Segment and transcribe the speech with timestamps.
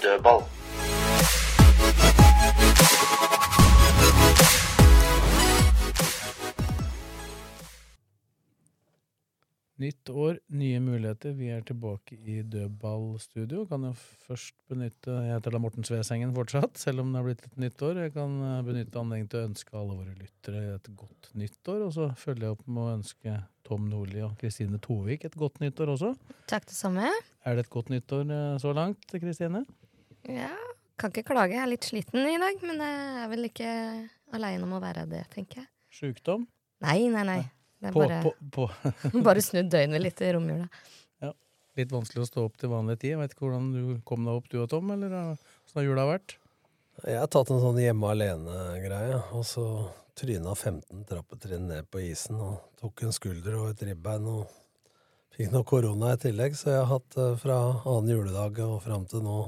[0.00, 0.48] the ball.
[9.84, 11.34] Nytt år, nye muligheter.
[11.36, 13.64] Vi er tilbake i dødballstudio.
[13.68, 13.90] Kan jo
[14.24, 17.82] først benytte Jeg heter da Morten Svesengen fortsatt, selv om det har blitt et nytt
[17.84, 18.00] år.
[18.06, 21.82] Jeg kan eh, benytte anledningen til å ønske alle våre lyttere et godt nytt år.
[21.88, 23.34] Og så følger jeg opp med å ønske
[23.68, 26.14] Tom Nordli og Kristine Tovik et godt nytt år også.
[26.48, 27.10] Takk det samme.
[27.44, 29.66] Er det et godt nytt år eh, så langt, Kristine?
[30.30, 30.54] Ja,
[30.96, 31.58] kan ikke klage.
[31.58, 33.74] Jeg er litt sliten i dag, men jeg er vel ikke
[34.32, 35.70] aleine om å være det, tenker jeg.
[35.92, 36.48] Sjukdom?
[36.84, 37.42] Nei, nei, nei.
[37.92, 39.20] På, bare, på, på.
[39.26, 40.68] bare snudd døgnet litt i romjula.
[41.74, 43.16] Litt vanskelig å stå opp til vanlig tid.
[43.16, 45.86] Jeg vet ikke hvordan du kom deg opp, du og Tom, eller hvordan åssen har
[45.88, 46.36] jula vært?
[47.02, 49.64] Jeg har tatt en sånn hjemme alene-greie, og så
[50.14, 54.44] tryna 15 trappetrinn ned på isen og tok en skulder og et ribbein og
[55.34, 59.08] fikk noe korona i tillegg, så jeg har hatt det fra annen juledag og fram
[59.10, 59.40] til nå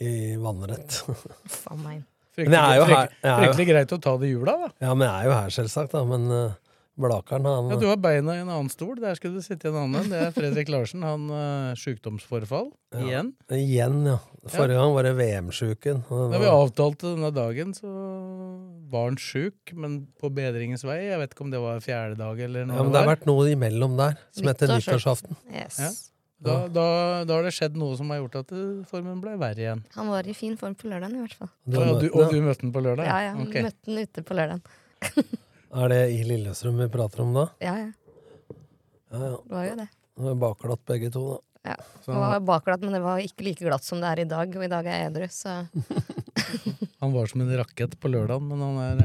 [0.00, 1.02] i vannrett.
[1.60, 2.04] Faen meg.
[2.34, 4.72] Fryktelig greit å ta det i jula, da.
[4.82, 6.63] ja, men jeg er jo her, selvsagt, da, men uh,
[6.94, 8.94] Blakeren, han Ja, Du har beina i en annen stol.
[9.02, 10.06] Der skulle du sitte i en annen.
[10.12, 11.02] Det er Fredrik Larsen.
[11.02, 12.70] Han uh, sykdomsforfall.
[12.94, 13.02] Ja.
[13.02, 13.32] Igjen.
[13.50, 14.20] Igjen, ja.
[14.52, 16.04] Forrige gang var det VM-sjuken.
[16.06, 17.90] Da vi avtalte denne dagen, så
[18.92, 21.00] var han sjuk, men på bedringens vei.
[21.08, 22.78] Jeg vet ikke om det var fjerde dag eller noe.
[22.78, 25.38] Ja, men det har vært noe imellom der, som heter Nyttårsaften.
[25.50, 25.80] Yes.
[25.82, 25.92] Ja.
[26.44, 26.86] Da, da,
[27.24, 28.52] da har det skjedd noe som har gjort at
[28.90, 29.80] formen ble verre igjen.
[29.96, 31.50] Han var i fin form på lørdagen, i hvert fall.
[31.64, 33.08] Du Og, du, og du møtte den på lørdag?
[33.08, 33.38] Ja, ja.
[33.46, 33.64] Okay.
[33.64, 34.62] Møtte den ute på lørdagen.
[35.74, 37.48] Er det i Lillestrøm vi prater om da?
[37.64, 37.90] Ja, ja.
[39.10, 39.34] Ja, ja.
[39.34, 39.88] Det var jo det.
[40.14, 41.40] Nå er bakglatt begge to, da.
[41.64, 41.76] Ja.
[42.04, 44.54] Det var bakglatt, men det var ikke like glatt som det er i dag.
[44.54, 45.54] Og i dag er jeg edru, så
[47.02, 49.02] Han var som en rakett på lørdagen, men han er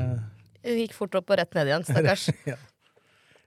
[0.61, 0.81] eh...
[0.83, 2.27] gikk fort opp og rett ned igjen, stakkars.
[2.51, 2.57] ja.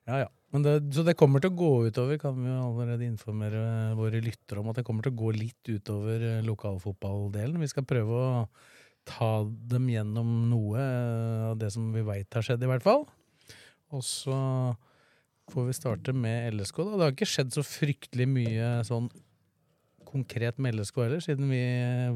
[0.09, 0.31] ja, ja.
[0.53, 3.63] Men det, så det kommer til å gå utover, kan vi jo allerede informere
[3.97, 7.63] våre lyttere om, at det kommer til å gå litt utover eh, lokalfotballdelen.
[7.63, 8.33] Vi skal prøve å
[9.09, 9.33] ta
[9.71, 10.87] dem gjennom noe
[11.51, 13.05] av det som vi veit har skjedd, i hvert fall.
[13.93, 14.37] Og så
[15.53, 16.81] får vi starte med LSK.
[16.85, 16.97] da.
[16.97, 19.11] Det har ikke skjedd så fryktelig mye sånn
[20.13, 21.63] konkret med LSK heller, siden vi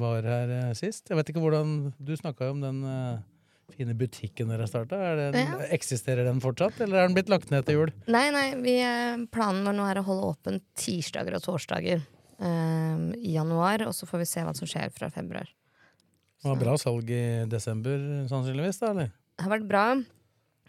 [0.01, 1.09] var her eh, sist.
[1.09, 3.23] Jeg vet ikke hvordan Du snakka jo om den eh,
[3.73, 4.99] fine butikken dere starta.
[5.35, 5.61] Ja.
[5.75, 7.95] Eksisterer den fortsatt, eller er den blitt lagt ned til jul?
[8.13, 13.07] Nei, nei, vi, eh, planen vår nå er å holde åpent tirsdager og torsdager eh,
[13.17, 15.49] i januar, og så får vi se hva som skjer fra februar.
[16.47, 17.99] Det var bra salg i desember,
[18.31, 19.11] sannsynligvis, da, eller?
[19.37, 19.85] Det har vært bra,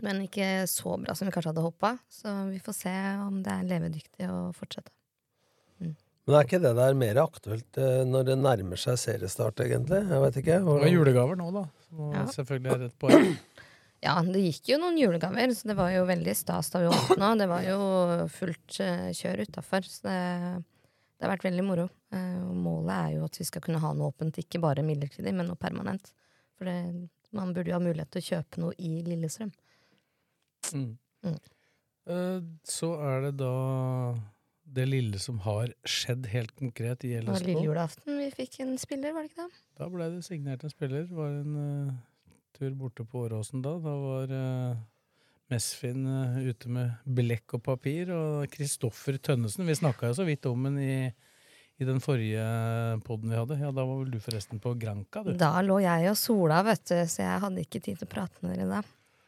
[0.04, 1.92] men ikke så bra som vi kanskje hadde håpa.
[2.12, 2.94] Så vi får se
[3.24, 4.90] om det er levedyktig å fortsette.
[6.28, 10.02] Men er ikke det der mer aktuelt eh, når det nærmer seg seriestart, egentlig?
[10.12, 10.58] Jeg vet ikke.
[10.66, 11.62] Det var julegaver nå, da.
[11.88, 12.26] Som Ja.
[12.34, 13.30] selvfølgelig er et poeng.
[14.06, 17.32] Ja, det gikk jo noen julegaver, så det var jo veldig stas da vi åpna.
[17.40, 17.78] Det var jo
[18.30, 20.18] fullt eh, kjør utafor, så det,
[21.18, 21.88] det har vært veldig moro.
[22.14, 25.34] Eh, og målet er jo at vi skal kunne ha noe åpent, ikke bare midlertidig,
[25.34, 26.12] men noe permanent.
[26.58, 26.78] For det,
[27.38, 29.52] man burde jo ha mulighet til å kjøpe noe i Lillestrøm.
[30.74, 30.92] Mm.
[31.26, 31.38] Mm.
[32.08, 33.54] Eh, Så er det da
[34.68, 37.48] det lille som har skjedd helt konkret i Det var LSK.
[37.48, 39.62] lille julaften vi fikk en spiller, var det ikke det?
[39.80, 41.06] Da ble det signert en spiller.
[41.08, 41.94] Det var en uh,
[42.58, 43.78] tur borte på Åråsen da.
[43.80, 44.82] Da var uh,
[45.52, 48.12] Mesfin eh, ute med blekk og papir.
[48.16, 50.98] Og Kristoffer Tønnesen, vi snakka jo så vidt om den i,
[51.80, 52.44] i den forrige
[53.08, 53.60] poden vi hadde.
[53.62, 55.34] Ja, Da var vel du forresten på Granca, du.
[55.40, 58.44] Da lå jeg og sola, vet du, så jeg hadde ikke tid til å prate
[58.44, 58.82] med dere da.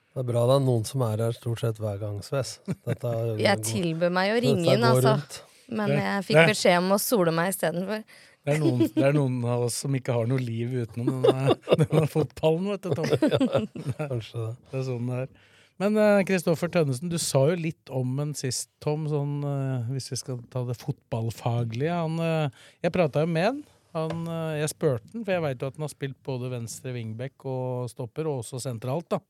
[0.10, 2.58] Det er bra det er noen som er her stort sett hver gang, Sves.
[2.88, 3.12] Dette,
[3.46, 5.14] Jeg tilbød meg å ringe inn, altså.
[5.20, 5.44] rundt.
[5.70, 8.02] Men Det- jeg fikk beskjed om å sole meg istedenfor.
[8.48, 11.56] Det er, noen, det er noen av oss som ikke har noe liv utenom denne,
[11.84, 13.06] denne fotballen, vet du, Tom.
[14.00, 14.54] Kanskje det.
[14.72, 15.30] Det er sånn det er.
[15.80, 20.10] Men Kristoffer Kristoffer Tønnesen, du sa jo litt om en sist, Tom, sånn, uh, hvis
[20.12, 21.96] vi skal ta det fotballfaglige.
[21.96, 23.62] Han, uh, jeg prata jo med han.
[23.96, 26.94] han eh, jeg spurte han, for jeg veit jo at han har spilt både venstre
[26.98, 29.08] wingback og stopper, og også sentralt.
[29.16, 29.22] da.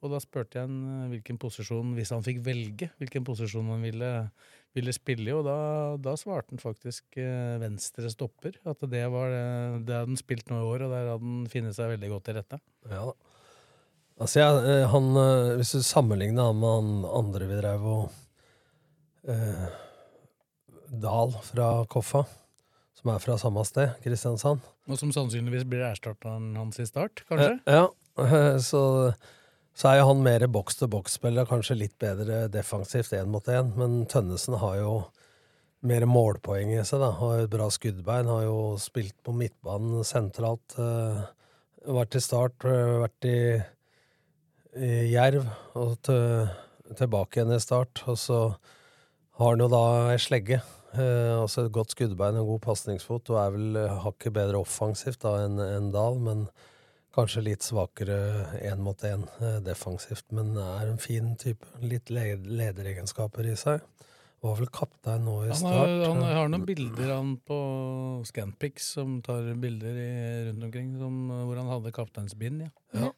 [0.00, 3.84] Og da spurte jeg han eh, hvilken posisjon, hvis han fikk velge, hvilken posisjon han
[3.84, 4.12] ville,
[4.76, 5.36] ville spille i.
[5.36, 5.58] Og da,
[6.00, 8.56] da svarte han faktisk eh, venstre stopper.
[8.68, 9.44] At det var det,
[9.88, 12.28] det hadde han spilt nå i år, og der hadde han funnet seg veldig godt
[12.28, 12.62] til rette.
[12.88, 13.29] Ja da.
[14.20, 16.90] Altså, jeg, eh, han, eh, hvis du sammenligner han med han
[17.22, 19.70] andre vi drev og eh,
[21.00, 22.24] Dahl fra Koffa,
[23.00, 24.60] som er fra samme sted, Kristiansand.
[24.90, 27.54] Og som sannsynligvis blir erstatteren hans i start, kanskje?
[27.64, 27.86] Eh, Ja,
[28.70, 28.82] så,
[29.72, 34.58] så er jo han mer boks-til-boks-spiller, kanskje litt bedre defensivt én mot én, men Tønnesen
[34.60, 34.94] har jo
[35.86, 37.14] mer målpoeng i seg, da.
[37.16, 40.76] Har et bra skuddbein, har jo spilt på midtbanen sentralt.
[40.76, 41.22] eh,
[41.88, 43.38] vært i start, vært i
[44.74, 46.50] Jerv, og til,
[46.98, 48.04] tilbake igjen i start.
[48.10, 48.40] Og så
[49.40, 50.60] har han jo da ei slegge.
[50.90, 55.22] Eh, også et godt skuddbein og god pasningsfot, og er vel eh, hakket bedre offensivt
[55.22, 56.48] da enn en Dahl, men
[57.14, 58.18] kanskje litt svakere
[58.58, 60.26] én mot én eh, defensivt.
[60.34, 61.66] Men er en fin type.
[61.82, 63.86] Litt le lederegenskaper i seg.
[64.40, 65.78] Var vel kaptein nå i Han start.
[65.78, 67.58] har, han har noen bilder han på
[68.26, 70.12] Scanpics som tar bilder i,
[70.48, 72.64] rundt omkring, som, hvor han hadde kapteinsbind.
[72.64, 72.70] Ja.
[72.96, 73.10] Ja.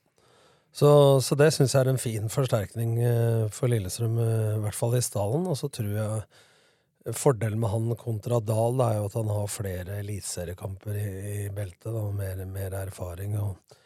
[0.72, 4.76] Så, så det syns jeg er en fin forsterkning eh, for Lillestrøm, eh, i hvert
[4.76, 5.44] fall i stallen.
[5.50, 9.50] Og så tror jeg fordelen med han kontra Dahl da, er jo at han har
[9.52, 13.36] flere eliteseriekamper i, i beltet, og mer, mer erfaring.
[13.36, 13.76] Og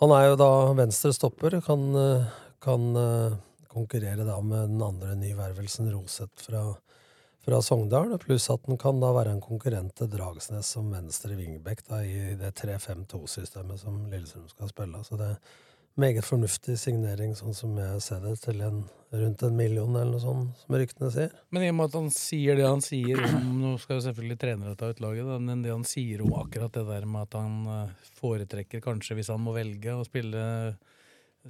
[0.00, 0.48] han er jo da
[0.78, 2.88] venstre stopper, kan, eh, kan
[3.74, 6.64] konkurrere da med den andre nyvervelsen Roseth fra,
[7.44, 11.84] fra Sogndal, pluss at han kan da være en konkurrent til Dragsnes som venstre vingbekk
[12.00, 15.04] i det 3-5-2-systemet som Lillestrøm skal spille.
[15.04, 15.34] Så det
[16.00, 18.80] meget fornuftig signering, sånn som jeg ser det, til en,
[19.14, 21.36] rundt en million eller noe sånt, som ryktene sier.
[21.54, 24.38] Men i og med at han sier det han sier om Nå skal jo selvfølgelig
[24.42, 27.70] trenere ta ut laget, men det han sier om akkurat det der med at han
[27.76, 30.42] eh, foretrekker, kanskje hvis han må velge, å spille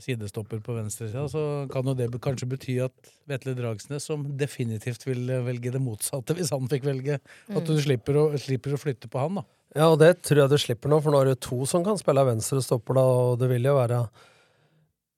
[0.03, 1.41] sidestopper på venstresida, så
[1.71, 6.51] kan jo det kanskje bety at Vetle Dragsnes, som definitivt vil velge det motsatte hvis
[6.51, 9.45] han fikk velge, at du slipper å, slipper å flytte på han, da.
[9.75, 11.99] Ja, og det tror jeg du slipper nå, for nå er det to som kan
[11.99, 14.03] spille venstre stopper, da, og det vil jo være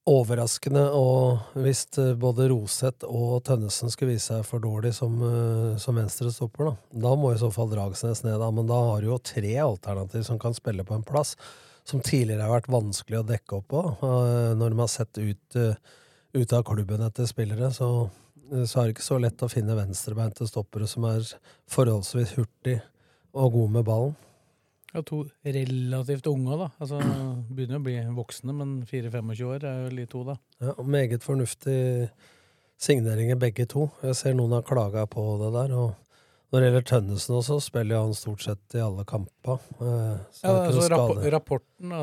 [0.07, 5.79] overraskende og hvis eh, både Roseth og Tønnesen skulle vise seg for dårlig som, eh,
[5.83, 7.01] som venstre stopper, da.
[7.07, 10.23] Da må i så fall Dragsnes ned, da, men da har du jo tre alternativ
[10.29, 11.35] som kan spille på en plass
[11.87, 15.59] som tidligere har vært vanskelig å dekke opp på, eh, når de har sett ut,
[16.37, 17.91] ut av klubben etter spillere, så,
[18.63, 21.27] så er det ikke så lett å finne venstrebeinte stoppere som er
[21.71, 22.79] forholdsvis hurtig
[23.37, 24.15] og god med ballen.
[24.97, 26.71] Ja, to relativt unge, da.
[26.81, 27.03] Altså,
[27.53, 30.39] begynner å bli voksne, men 4-25 år er jo de to, da.
[30.65, 32.09] Ja, og meget fornuftig
[32.81, 33.91] signeringer begge to.
[34.05, 35.77] Jeg ser noen har klaga på det der.
[35.77, 35.95] og
[36.53, 39.59] når det gjelder Tønnesen også, spiller han stort sett i alle kamper.
[39.83, 42.01] eh, Så Ja, altså, rapp rapporten da,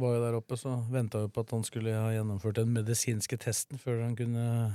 [0.00, 3.38] var jo der oppe, så venta jo på at han skulle ha gjennomført den medisinske
[3.38, 4.74] testen før han kunne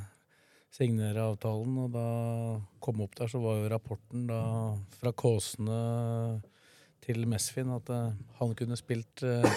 [0.71, 1.77] signere avtalen.
[1.83, 2.07] Og da
[2.79, 4.41] kom opp der, så var jo rapporten da
[4.97, 6.41] fra Kåsene
[7.03, 9.47] til Mesfin at eh, han kunne spilt eh,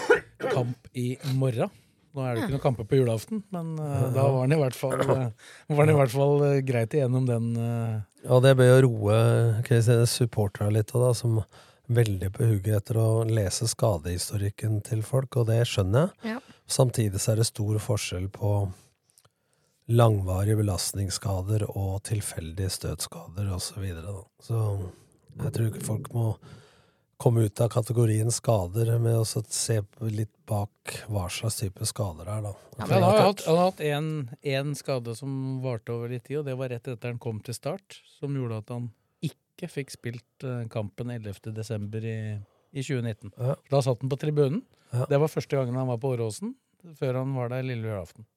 [0.51, 1.71] kamp i morgen.
[2.17, 4.77] Nå er det ikke noen kamper på julaften, men eh, da var han i hvert
[4.77, 7.53] fall, var han i hvert fall greit igjennom den.
[8.25, 9.21] Ja, det bør jo roe
[9.69, 15.39] si, supporterne litt, da, som er veldig på hugget etter å lese skadehistorikken til folk,
[15.39, 16.35] og det skjønner jeg.
[16.35, 16.41] Ja.
[16.67, 18.51] Samtidig så er det stor forskjell på
[19.87, 23.69] langvarige belastningsskader og tilfeldige støtskader osv.
[23.69, 24.63] Så, videre, så
[25.37, 26.31] jeg tror ikke folk må
[27.17, 29.79] komme ut av kategorien skader med å se
[30.13, 32.45] litt bak hva slags type skader det er.
[32.45, 32.53] Da.
[32.77, 34.11] Ja, han har jo hatt, han har hatt en,
[34.53, 35.31] en skade som
[35.63, 38.61] varte over litt tid, og det var rett etter han kom til start, som gjorde
[38.61, 38.91] at han
[39.25, 41.49] ikke fikk spilt eh, kampen 11.
[41.57, 42.17] desember i,
[42.71, 43.33] i 2019.
[43.33, 43.57] Ja.
[43.73, 44.61] Da satt han på tribunen.
[44.93, 45.09] Ja.
[45.09, 46.53] Det var første gangen han var på Åråsen,
[46.99, 48.29] før han var der lille julaften.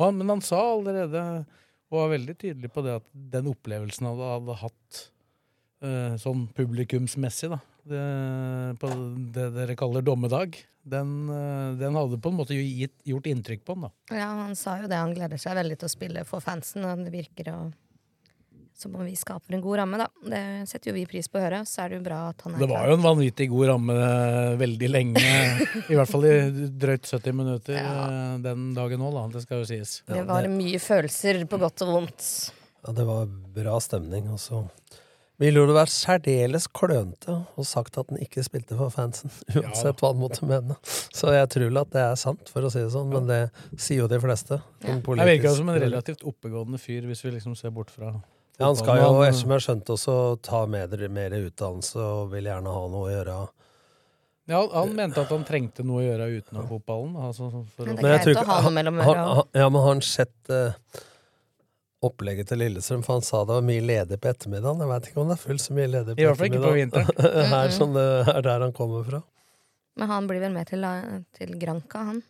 [0.00, 1.20] Han, men han sa allerede,
[1.92, 5.02] og var veldig tydelig på det, at den opplevelsen han hadde hatt
[5.84, 8.90] eh, sånn publikumsmessig, da, det, på
[9.34, 13.76] det dere kaller dommedag, den, eh, den hadde på en måte gitt, gjort inntrykk på
[13.76, 14.16] han, da.
[14.16, 14.98] Ja, han sa jo det.
[14.98, 16.86] Han gleder seg veldig til å spille for fansen.
[16.86, 17.58] Og det virker å,
[18.78, 20.08] som om vi skaper en god ramme, da.
[20.26, 21.62] Det setter jo vi pris på å høre.
[21.70, 23.98] Så er det jo bra at han er Det var jo en vanvittig god ramme
[24.08, 25.28] eh, veldig lenge,
[25.92, 26.34] i hvert fall i
[26.86, 28.08] drøyt 70 minutter ja.
[28.42, 29.28] den dagen òg, da.
[29.36, 30.00] Det skal jo sies.
[30.10, 32.26] Det var mye følelser på godt og vondt.
[32.82, 34.26] Ja, det var bra stemning.
[34.34, 34.64] Og så
[35.42, 40.00] ville jo det vært særdeles klønete og sagt at han ikke spilte for fansen, uansett
[40.02, 40.76] hva han måtte mene.
[40.84, 43.40] Så jeg tror at det er sant, for å si det sånn, men det
[43.76, 44.60] sier jo de fleste.
[44.82, 48.12] sånn Jeg virker virka som en relativt oppegående fyr, hvis vi liksom ser bort fra
[48.58, 52.72] Ja, han skal jo, som jeg skjønte, også ta mer, mer utdannelse og vil gjerne
[52.76, 53.36] ha noe å gjøre.
[54.50, 57.14] Ja, han mente at han trengte noe å gjøre utenom fotballen.
[57.28, 59.44] Altså for Men det er jeg greit å ikke- ha noe mellom øra.
[59.54, 60.72] Ja, men har han sett eh,
[62.06, 63.02] opplegget til Lillestrøm?
[63.06, 64.82] For han sa det var mye ledig på ettermiddagen.
[64.84, 66.64] Jeg veit ikke om det er fullt så mye ledig på I hvert fall ikke
[66.66, 67.46] på vinteren.
[67.54, 69.22] Her som det er der han kommer fra.
[70.00, 70.84] Men han blir vel med til,
[71.36, 72.22] til Granca, han.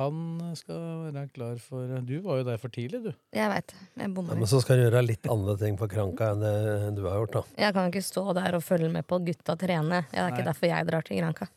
[0.00, 0.20] Han
[0.56, 0.78] skal
[1.12, 3.10] være klar for Du var jo der for tidlig, du.
[3.36, 3.74] Jeg veit.
[3.98, 4.38] Jeg Ja, bommer.
[4.38, 7.34] men så skal du gjøre litt andre ting på Kranka enn det du har gjort,
[7.34, 7.42] da.
[7.66, 10.06] Jeg kan jo ikke stå der og følge med på gutta trene.
[10.08, 10.38] Det er Nei.
[10.38, 11.50] ikke derfor jeg drar til Granca.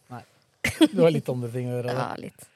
[0.92, 1.96] Du har litt andre ting å gjøre.
[2.02, 2.50] Ja, litt.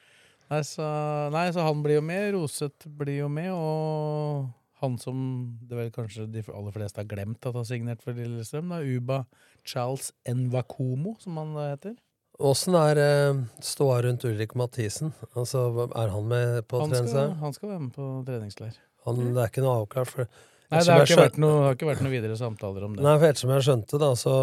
[0.52, 0.84] Nei, så,
[1.32, 2.34] nei, så han blir jo med.
[2.36, 4.48] Roseth blir jo med, og
[4.88, 5.22] han som
[5.68, 9.22] det vel kanskje de aller fleste har glemt at har signert for Lillestrøm, da, Uba
[9.68, 11.96] Charles Nvakomo, som han heter.
[12.38, 15.10] Åssen er eh, ståa rundt Ulrik Mathisen?
[15.34, 15.64] Altså,
[15.98, 17.32] er han med på treningsleir?
[17.42, 18.76] han skal være med på treningsleir.
[19.08, 20.12] Han, det er ikke noe avklart?
[20.12, 20.30] For,
[20.70, 23.02] Nei, det har ikke, skjøn- vært noe, har ikke vært noe videre samtaler om det.
[23.06, 24.34] Nei, for ettersom jeg skjønte, da, så,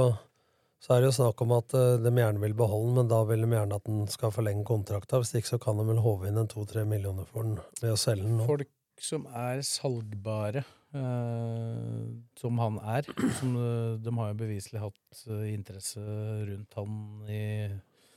[0.83, 3.21] så er det jo snakk om at eh, de gjerne vil beholde den, men da
[3.29, 5.21] vil de gjerne at den skal forlenge kontrakta.
[5.23, 8.01] Hvis ikke så kan de vel håve inn en to-tre millioner for den ved å
[8.01, 8.49] selge den nå.
[8.51, 10.63] Folk som er salgbare,
[10.95, 12.05] eh,
[12.41, 13.09] som han er
[13.39, 16.01] som, eh, De har jo beviselig hatt eh, interesse
[16.49, 17.71] rundt han i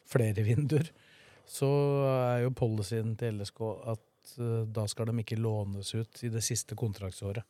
[0.07, 0.89] flere vinduer.
[1.47, 1.67] Så
[2.05, 3.61] er jo policyen til LSK
[3.93, 7.43] at eh, da skal de ikke lånes ut i det siste kontraktsåret.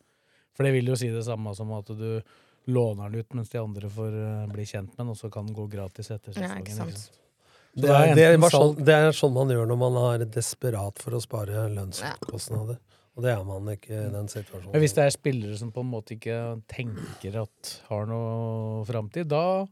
[0.54, 2.20] For det vil jo si det samme som at du
[2.68, 5.46] låner den ut mens de andre får eh, bli kjent med den, og så kan
[5.46, 6.92] den gå gratis etter Ja, sesongen.
[6.96, 7.10] sant?
[7.78, 11.14] Det er, det, er sånn, det er sånn man gjør når man er desperat for
[11.14, 12.78] å spare lønnskostnader.
[13.18, 14.70] Og det er man ikke i den situasjonen.
[14.70, 16.38] Men hvis det er spillere som på en måte ikke
[16.70, 19.66] tenker at har noe framtid, da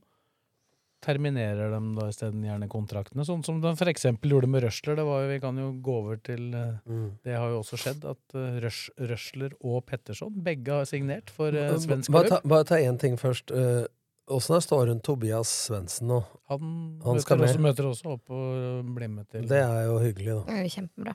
[1.07, 3.23] terminerer de da isteden gjerne kontraktene.
[3.29, 4.97] Sånn som de eksempel gjorde med Røsler.
[4.99, 7.19] Det var jo, vi kan jo gå over til eh, Mm.
[7.25, 11.75] Det har jo også skjedd at uh, Røsler og Petterson begge har signert for uh,
[11.83, 12.35] svensk klubb.
[12.47, 13.51] bare ta én ting først.
[13.51, 13.87] Eh,
[14.27, 16.19] Åssen er det står rundt Tobias Svendsen nå?
[16.51, 16.63] Han,
[17.05, 20.41] Han møter, også, møter også opp og blir med til Det er jo hyggelig, da.
[20.49, 21.15] Det er jo kjempebra.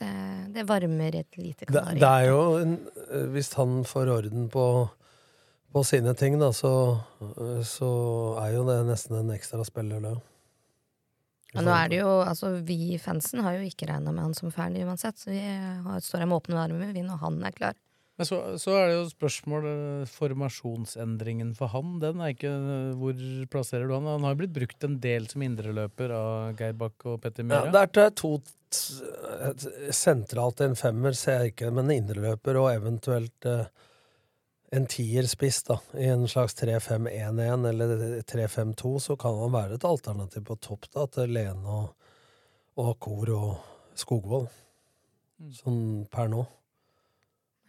[0.00, 0.10] Det,
[0.54, 2.00] det varmer et lite Det, kanari.
[2.00, 2.74] det er jo en,
[3.12, 4.66] eh, Hvis han får orden på,
[5.72, 6.72] på sine ting, da, så,
[7.20, 7.90] eh, så
[8.42, 10.14] er jo det nesten en ekstra spiller, det.
[11.52, 14.52] Ja, nå er det jo, altså Vi fansen har jo ikke regna med han som
[14.54, 17.76] ferdig uansett, så vi har, står her med åpne armer vi når han er klar.
[18.22, 22.92] Men så, så er det jo spørsmål eh, Formasjonsendringen for han, den er ikke eh,
[23.00, 24.06] Hvor plasserer du han?
[24.06, 27.86] Han har blitt brukt en del som indreløper av Geir Bakk og Petter Ja, Myhre.
[27.90, 28.36] det er to
[29.92, 33.66] sentralt en femmer, ser jeg ikke, men indreløper og eventuelt eh,
[34.72, 40.46] en tierspiss, da, i en slags 3-5-1-1 eller 3-5-2, så kan han være et alternativ
[40.48, 41.92] på topp da, til Lene og,
[42.80, 43.52] og Kor og
[43.98, 44.48] Skogvold.
[45.58, 46.46] Sånn per nå.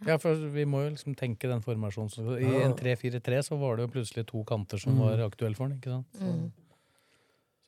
[0.05, 2.09] Ja, for vi må jo liksom tenke den formasjonen.
[2.11, 4.99] Så I en 3-4-3 så var det jo plutselig to kanter som Mm.
[4.99, 5.77] var aktuelle for den.
[5.79, 6.07] ikke sant?
[6.13, 6.51] Så, Mm.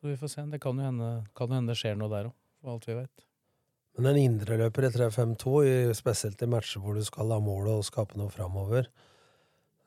[0.02, 0.42] så vi får se.
[0.52, 2.94] Det kan jo hende, kan jo hende det skjer noe der òg, for alt vi
[2.94, 3.26] vet.
[3.98, 8.18] Men en indreløper i 3-5-2, spesielt i matcher hvor du skal ha mål og skape
[8.18, 8.88] noe framover,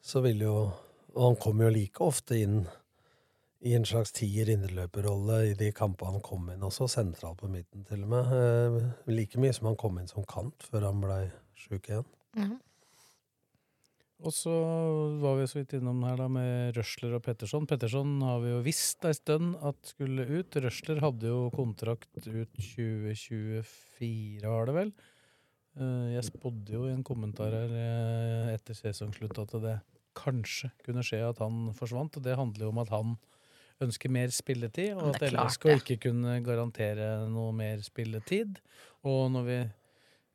[0.02, 0.73] så vil jo
[1.17, 2.67] Og han kommer jo like ofte inn
[3.64, 7.85] i en slags tier indreløperrolle i de kampene han kom inn også, sentralt på midten
[7.88, 8.26] til og med.
[8.26, 12.05] Eh, like mye som han kom inn som kant før han blei sjuk igjen.
[12.37, 12.49] Ja.
[14.18, 14.50] Og så
[15.23, 17.68] var vi så vidt innom her da med Røsler og Petterson.
[17.70, 20.58] Petterson har vi jo visst ei stund at skulle ut.
[20.64, 24.90] Røsler hadde jo kontrakt ut 2024, var det vel.
[25.78, 29.76] Eh, Jeg spådde jo i en kommentar her eh, etter sesongslutt at det
[30.18, 32.18] kanskje kunne skje at han forsvant.
[32.18, 33.14] Og det handler jo om at han
[33.87, 38.58] ønsker mer spilletid, og at LSK ikke kunne garantere noe mer spilletid.
[39.06, 39.58] Og når vi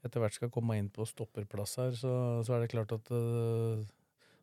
[0.06, 2.14] etter hvert skal komme inn på stopperplass her, så,
[2.46, 3.84] så er det klart at eh,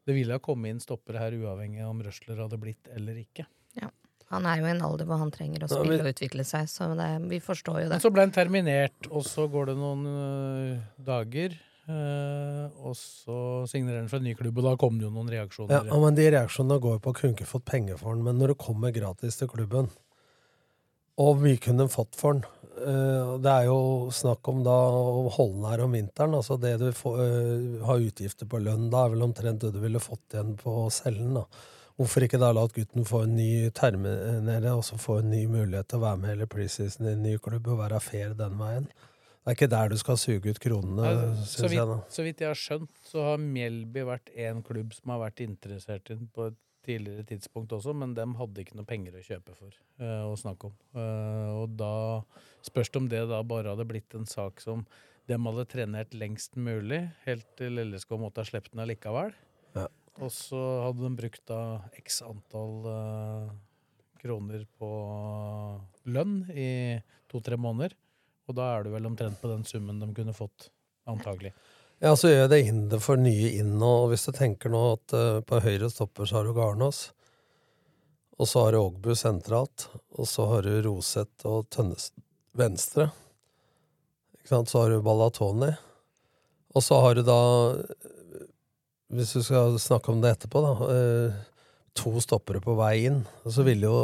[0.08, 3.46] det ville ha kommet inn stoppere her uavhengig av om Røsler hadde blitt eller ikke.
[3.80, 3.90] Ja.
[4.30, 6.44] Han er jo i en alder hvor han trenger å Ja, spille men- og utvikle
[6.46, 8.04] seg, så det, vi forstår jo Men det.
[8.04, 11.58] så ble han terminert, og så går det noen øh, dager.
[11.90, 15.30] Uh, og så signerer han for en ny klubb, og da kom det jo noen
[15.32, 15.88] reaksjoner.
[15.88, 18.52] Ja, men De reaksjonene går på at kunne ikke fått penger for den, men når
[18.52, 19.88] det kommer gratis til klubben
[21.18, 22.44] Og hvor mye kunne de fått for den?
[22.80, 23.80] Eh, det er jo
[24.14, 26.34] snakk om da å holde den her om vinteren.
[26.38, 29.80] altså Det du får, eh, har utgifter på lønn, da er vel omtrent det du
[29.80, 31.34] ville fått igjen på cellen.
[31.34, 31.44] da.
[31.98, 35.46] Hvorfor ikke da la at gutten få en ny terminere, og så få en ny
[35.46, 38.56] mulighet til å være med hele preseason i en ny klubb og være fair den
[38.56, 38.86] veien?
[39.44, 41.86] Det er ikke der du skal suge ut kronene, Ja, syns jeg.
[41.86, 42.00] da.
[42.08, 46.10] så vidt jeg har skjønt, så har Mjelby vært en klubb som har vært interessert
[46.10, 46.54] i den på et
[46.86, 50.70] tidligere tidspunkt også, men dem hadde ikke noe penger å kjøpe for uh, å snakke
[50.70, 50.74] om.
[50.96, 51.94] Uh, og da
[52.66, 54.84] spørs det om det da bare hadde blitt en sak som
[55.30, 59.34] dem hadde trenert lengst mulig, helt til LSK måtte ha sluppet den allikevel.
[59.76, 59.86] Ja.
[60.20, 61.60] Og så hadde de brukt da
[62.00, 63.52] x antall uh,
[64.20, 64.90] kroner på
[66.10, 66.70] lønn i
[67.30, 67.94] to-tre måneder.
[68.50, 70.70] Og da er du vel omtrent på den summen de kunne fått,
[71.08, 71.52] antagelig.
[72.00, 73.74] Ja, så gjør det hinder for nye inn.
[73.84, 77.10] Og hvis du tenker nå at uh, på høyre stopper så har du Garnås,
[78.40, 82.08] og så har du Ågbu sentralt, og så har du Roseth og Tønnes
[82.56, 83.10] venstre.
[84.38, 84.72] Ikke sant?
[84.72, 85.74] Så har du Ballatoni.
[86.72, 87.36] Og så har du da,
[89.12, 91.46] hvis du skal snakke om det etterpå, da uh,
[92.00, 93.24] To stoppere på vei inn.
[93.42, 93.96] Og så ville jo,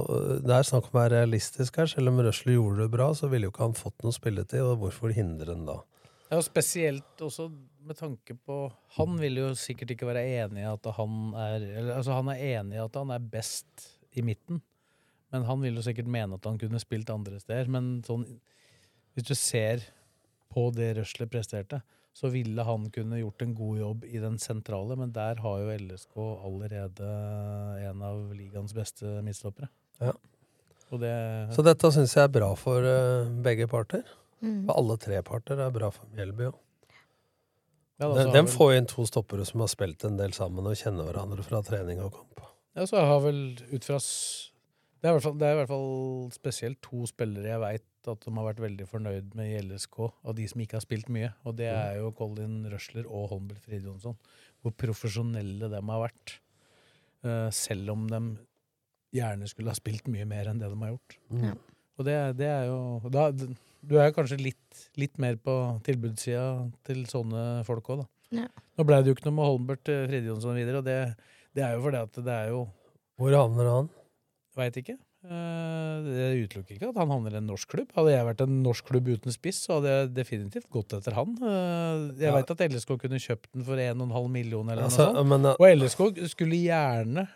[0.42, 1.86] Det er snakk om å være realistisk her.
[1.88, 4.58] Selv om Røsler gjorde det bra, så ville jo ikke han fått noe spilletid.
[4.66, 5.78] Og hvorfor hindre den da?
[6.26, 7.46] Ja, og spesielt også
[7.86, 8.56] med tanke på
[8.96, 12.44] Han vil jo sikkert ikke være enig i at han er eller, Altså, han er
[12.58, 14.62] enig i at han er best i midten,
[15.34, 17.68] men han vil jo sikkert mene at han kunne spilt andre steder.
[17.68, 18.24] Men sånn,
[19.12, 19.84] hvis du ser
[20.52, 21.82] på det Røsler presterte,
[22.16, 25.74] så ville han kunne gjort en god jobb i den sentrale, men der har jo
[25.74, 26.16] LSK
[26.48, 27.10] allerede
[27.84, 29.68] en av ligaens beste midtstoppere.
[30.00, 30.14] Ja.
[30.94, 31.12] Og det
[31.52, 34.06] Så dette syns jeg er bra for eh, begge parter.
[34.40, 34.64] Mm.
[34.68, 36.56] For alle tre parter er bra for Mjelby òg.
[37.96, 41.08] Ja, Den, den får inn to stoppere som har spilt en del sammen og kjenner
[41.08, 42.42] hverandre fra trening og kamp.
[42.76, 43.40] Ja, så har vel
[43.72, 44.00] ut fra
[45.00, 45.90] det er, fall, det er i hvert fall
[46.34, 50.34] spesielt to spillere jeg veit at de har vært veldig fornøyd med i LSK, av
[50.38, 51.30] de som ikke har spilt mye.
[51.46, 54.16] Og det er jo Colin Røsler og Holmbert Fridjonsson.
[54.62, 56.36] Hvor profesjonelle de har vært.
[57.26, 58.20] Eh, selv om de
[59.16, 61.18] gjerne skulle ha spilt mye mer enn det de har gjort.
[61.32, 61.44] Mm.
[61.48, 61.56] Ja.
[61.96, 62.78] Og det, det er jo
[63.10, 63.28] da,
[63.84, 65.54] Du er kanskje litt, litt mer på
[65.86, 68.08] tilbudssida til sånne folk òg, da.
[68.42, 68.46] Ja.
[68.76, 70.98] Nå ble det jo ikke noe med Holmbert eh, Fridjonsson videre, og det,
[71.54, 72.64] det er jo fordi at det er jo
[73.16, 73.90] Hvor havner han?
[74.58, 74.96] Veit ikke.
[75.26, 77.88] Eh, Det utelukker ikke at han havner i en norsk klubb.
[77.96, 81.34] Hadde jeg vært en norsk klubb uten spiss, så hadde jeg definitivt gått etter han.
[81.42, 82.34] Eh, Jeg Ja.
[82.36, 85.26] veit at LSK kunne kjøpt den for 1,5 million eller Altså, noe sånt.
[85.28, 87.28] men, eh, Og LSK skulle gjerne,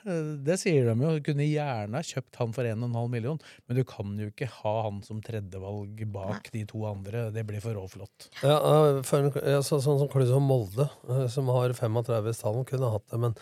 [0.44, 4.30] det sier de jo, kunne gjerne kjøpt han for 1,5 million, men du kan jo
[4.30, 7.30] ikke ha han som tredjevalg bak de to andre.
[7.32, 8.28] Det blir for råflott.
[8.42, 9.30] Ja, for en,
[9.62, 10.88] så, sånn som klubb som Molde,
[11.30, 13.18] som har 35 i stallen, kunne hatt det.
[13.18, 13.34] Men,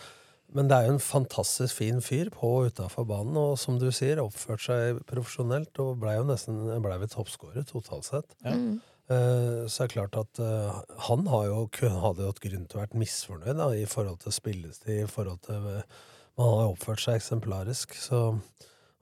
[0.55, 3.87] men det er jo en fantastisk fin fyr på og utafor banen, og som du
[3.93, 8.37] sier, oppført seg profesjonelt og blei jo nesten ble vel toppskårer totalt sett.
[8.45, 8.55] Ja.
[8.57, 8.79] Mm.
[9.09, 12.67] Eh, så er det klart at eh, han har jo, kun- hadde jo hatt grunn
[12.69, 15.99] til å være misfornøyd da, i forhold til spillestid, i forhold til eh,
[16.39, 17.95] Man har oppført seg eksemplarisk.
[17.99, 18.19] Så,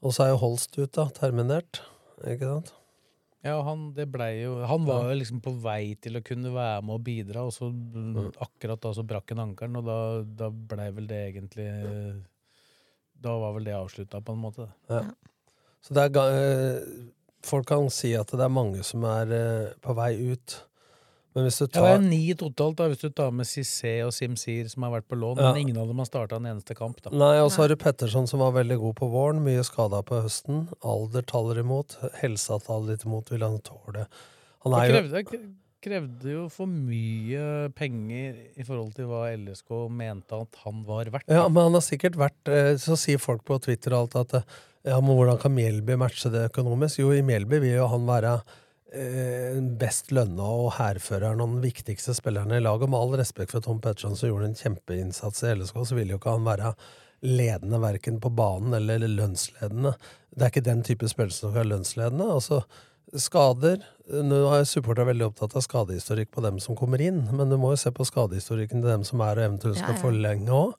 [0.01, 1.83] og så er jo Holst ut, da, terminert.
[2.25, 2.71] Ikke sant?
[3.45, 6.81] Ja, han, det ble jo, han var jo liksom på vei til å kunne være
[6.85, 7.69] med og bidra, og så
[8.43, 9.99] akkurat da så brakk han ankelen, og da,
[10.41, 11.67] da blei vel det egentlig
[13.17, 14.67] Da var vel det avslutta, på en måte.
[14.89, 15.05] Ja.
[15.81, 17.05] Så det er, eh,
[17.45, 20.57] folk kan si at det er mange som er eh, på vei ut.
[21.37, 24.09] Men hvis du Ja, det er ni totalt, da, hvis du tar med Cissé og
[24.15, 25.51] Simsir, som har vært på lån, Ja.
[25.53, 26.97] men ingen av dem har starta en eneste kamp.
[27.05, 27.11] da.
[27.13, 30.17] Nei, og så har du Petterson som var veldig god på våren, mye skada på
[30.25, 30.65] høsten.
[30.81, 34.07] Alder taler imot, helsa taler litt imot, vil han tåle.
[34.65, 35.53] Han er jo krevde,
[35.85, 41.29] krevde jo for mye penger i forhold til hva LSK mente at han var verdt.
[41.29, 44.41] Ja, men han har sikkert vært eh, Så sier folk på Twitter alt at eh,
[44.87, 46.97] ja, men hvordan kan Mjelby matche det økonomisk?
[47.03, 48.41] Jo, i Mjelby vil jo han være
[49.77, 52.89] best lønna og hærføreren og den viktigste spilleren i laget.
[52.89, 56.19] Med all respekt for Tom Petterson, som gjorde en kjempeinnsats i LSK, så ville jo
[56.21, 56.73] ikke han være
[57.27, 59.95] ledende verken på banen eller lønnsledende.
[60.31, 62.29] Det er ikke den type spillere som skal være lønnsledende.
[62.37, 62.61] Altså,
[63.17, 67.57] skader Nå er supporterne veldig opptatt av skadehistorikk på dem som kommer inn, men du
[67.59, 70.03] må jo se på skadehistorikken til dem som er og eventuelt skal Ja, ja.
[70.05, 70.77] forlenge òg.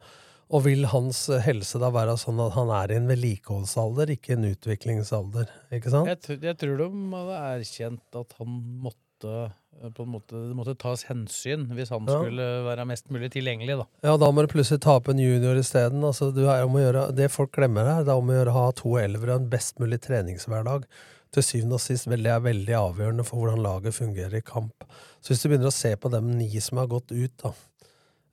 [0.50, 4.46] Og vil hans helse da være sånn at han er i en vedlikeholdsalder, ikke en
[4.48, 5.50] utviklingsalder?
[5.76, 6.08] Ikke sant?
[6.08, 8.54] Jeg, jeg tror de hadde erkjent at han
[8.86, 12.16] måtte eh, på en måte, Det måtte tas hensyn hvis han Ja.
[12.16, 13.76] skulle være mest mulig tilgjengelig.
[13.82, 13.86] da.
[14.08, 16.00] Ja, da må du plutselig ta opp en junior isteden.
[16.02, 18.48] Altså, du er om å gjøre- det folk glemmer her, det er om å gjøre
[18.54, 20.84] å ha to elvere og en best mulig treningshverdag.
[21.30, 24.72] Til syvende og sist veldig, er veldig avgjørende for hvordan laget fungerer i kamp.
[25.20, 27.52] Så hvis du begynner å se på dem ni som har gått ut, da,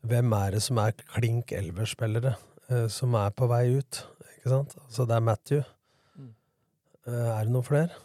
[0.09, 2.35] hvem er det som er klink elverspillere
[2.71, 4.01] uh, som er på vei ut?
[4.37, 4.75] Ikke sant?
[4.85, 5.63] Altså, det er Matthew.
[6.17, 6.33] Mm.
[7.07, 8.01] Uh, er det noen flere?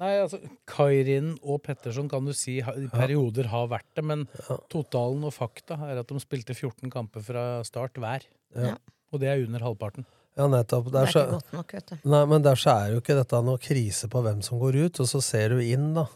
[0.00, 4.56] Nei, altså, Kairin og Petterson kan du si i perioder har vært det, men Ja.
[4.72, 8.24] totalen og fakta er at de spilte 14 kamper fra start hver.
[8.56, 8.74] Ja.
[9.12, 10.06] Og det er under halvparten.
[10.32, 10.86] Ja, nettopp.
[10.88, 11.96] Det Der er så, ikke godt nok, vet du.
[12.08, 15.06] Nei, men derfor er jo ikke dette noe krise på hvem som går ut, og
[15.10, 16.06] så ser du inn, da.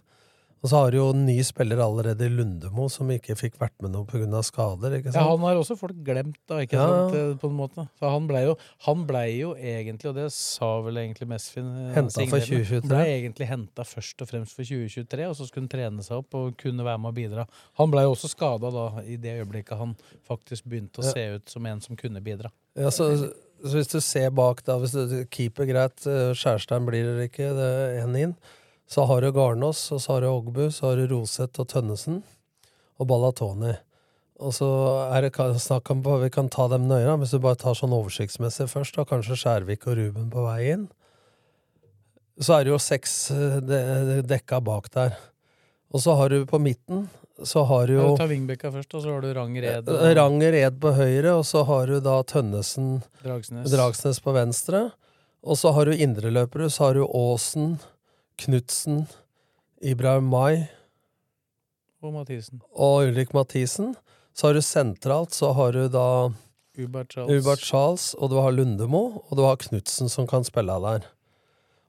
[0.64, 3.74] Og så har du jo en ny spiller allerede i Lundemo som ikke fikk vært
[3.84, 4.40] med noe pga.
[4.42, 4.96] skader.
[4.98, 5.20] ikke sant?
[5.20, 5.26] Ja.
[5.28, 7.84] Han har også folk glemt, da, ikke Ja, sant, eh, på en måte.
[8.00, 8.56] Så han blei jo,
[9.06, 12.80] ble jo egentlig, og det sa vel egentlig Mesfin Henta Hentet for 2023.
[12.80, 16.18] Han ble egentlig henta først og fremst for 2023, og så skulle han trene seg
[16.24, 17.46] opp og kunne være med og bidra.
[17.78, 19.94] Han blei jo også skada da, i det øyeblikket han
[20.26, 21.12] faktisk begynte å Ja.
[21.12, 22.50] se ut som en som kunne bidra.
[22.74, 23.12] Ja, så,
[23.62, 26.00] så hvis du ser bak, da hvis du, Keeper, greit.
[26.06, 28.34] eh, Skjærstein blir det ikke, det er én inn.
[28.86, 32.22] Så har du Garnås, og så har du Ogbu, så har du Roseth og Tønnesen.
[33.00, 33.74] Og Balatoni.
[34.40, 34.68] Og så
[35.16, 38.68] er det snakk om Vi kan ta dem nøye, hvis du bare tar sånn oversiktsmessig
[38.68, 38.96] først.
[38.96, 40.88] da, Kanskje Skjærvik og Ruben på vei inn.
[42.38, 45.16] Så er det jo seks eh, dekka bak der.
[45.92, 47.08] Og så har du på midten
[47.44, 49.98] så har du jo du tar Vingbekka først, og så har du Ranger Ed og
[50.00, 53.68] Eh, Ranger Ed på høyre, og så har du da Tønnesen Dragsnes.
[53.72, 54.86] Dragsnes på venstre.
[55.44, 57.76] Og så har du indreløpere, så har du Aasen,
[58.38, 59.06] Knutsen,
[59.82, 60.66] Ibrahim Mai
[62.02, 62.60] og Mathisen.
[62.72, 63.94] og Ulrik Mathisen.
[64.36, 66.30] Så har du sentralt, så har du da
[66.76, 67.32] Hubert Charles.
[67.32, 71.06] Ubert Charles, og du har Lundemo, og du har Knutsen som kan spille der.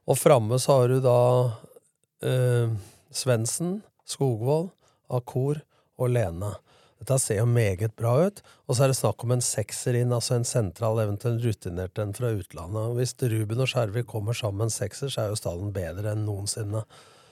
[0.08, 1.18] Og framme så har du da
[2.24, 2.72] eh,
[3.12, 4.70] Svendsen, Skogvold,
[5.12, 5.60] Akor
[6.00, 6.54] og Lene.
[6.98, 8.42] Dette ser jo meget bra ut.
[8.68, 12.16] Og så er det snakk om en sekser inn, altså en sentral, eventuelt rutinert en
[12.18, 12.82] fra utlandet.
[12.82, 16.84] Og Hvis Ruben og Skjervik kommer sammen sekser, så er jo stallen bedre enn noensinne.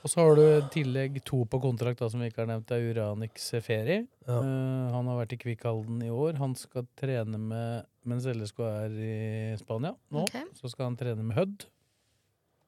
[0.05, 2.67] Og så har du i tillegg to på kontrakt da, som vi ikke har nevnt.
[2.69, 4.03] Det er Uranix Seferi.
[4.27, 4.37] Ja.
[4.37, 6.37] Uh, han har vært i Kvikkhalden i år.
[6.37, 9.15] Han skal trene med mens LSK er i
[9.57, 10.27] Spania nå.
[10.27, 10.45] okay.
[10.59, 11.65] Så skal han trene med Hødd,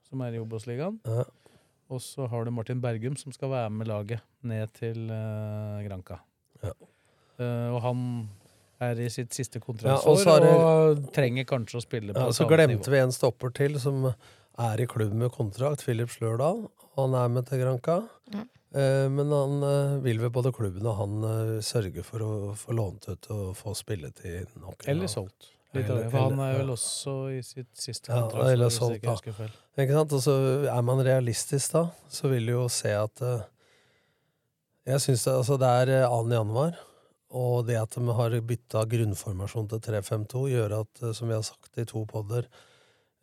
[0.09, 0.97] som er i Obos-ligaen.
[1.05, 1.27] Ja.
[1.93, 6.17] Og så har du Martin Bergum, som skal være med laget ned til uh, Granca.
[6.63, 6.73] Ja.
[7.39, 8.01] Uh, og han
[8.81, 12.13] er i sitt siste Ja, og kontraktsår så har det- og trenger kanskje å spille
[12.13, 12.91] på Ja, et så glemte nivå.
[12.91, 14.13] vi en stopper til som
[14.59, 16.69] er i klubb med kontrakt, Philip Slørdal.
[16.95, 18.07] Han er med til Granca.
[18.33, 18.43] Ja.
[18.75, 23.07] Uh, men han uh, vil vel både klubben og han sørge for å få lånt
[23.09, 24.83] ut og få spilletid nok.
[24.87, 25.53] Eller solgt.
[25.73, 28.51] Litt Eller- for han er vel også i sitt siste Ja, kontrakt.
[28.53, 29.15] eller solgt, da.
[29.77, 30.13] Ikke sant?
[30.13, 33.21] Og så er man realistisk da, så vil du jo se at
[34.87, 36.29] Jeg syns det, altså det er eh, 2.
[36.31, 36.77] januar,
[37.35, 41.43] og det at de har bytta grunnformasjon til 3-5-2, gjør at, eh, som vi har
[41.43, 42.47] sagt i to podder,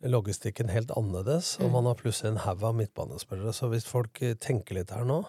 [0.05, 1.71] logistikken helt annerledes, og Mm.
[1.73, 3.53] man har plutselig en haug av midtbanespillere.
[3.53, 5.23] Så hvis folk eh, tenker litt her nå,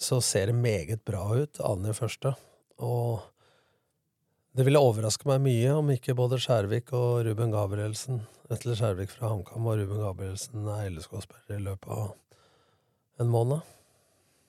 [0.00, 2.34] så ser det meget bra ut, annen i første.
[2.80, 3.20] Og
[4.56, 9.28] det ville overraske meg mye om ikke både Skjærvik og Ruben Gabrielsen Vetle Skjærvik fra
[9.30, 12.14] HamKam og Ruben Gabrielsen er LSK-spillere i løpet av
[13.20, 13.60] en måned.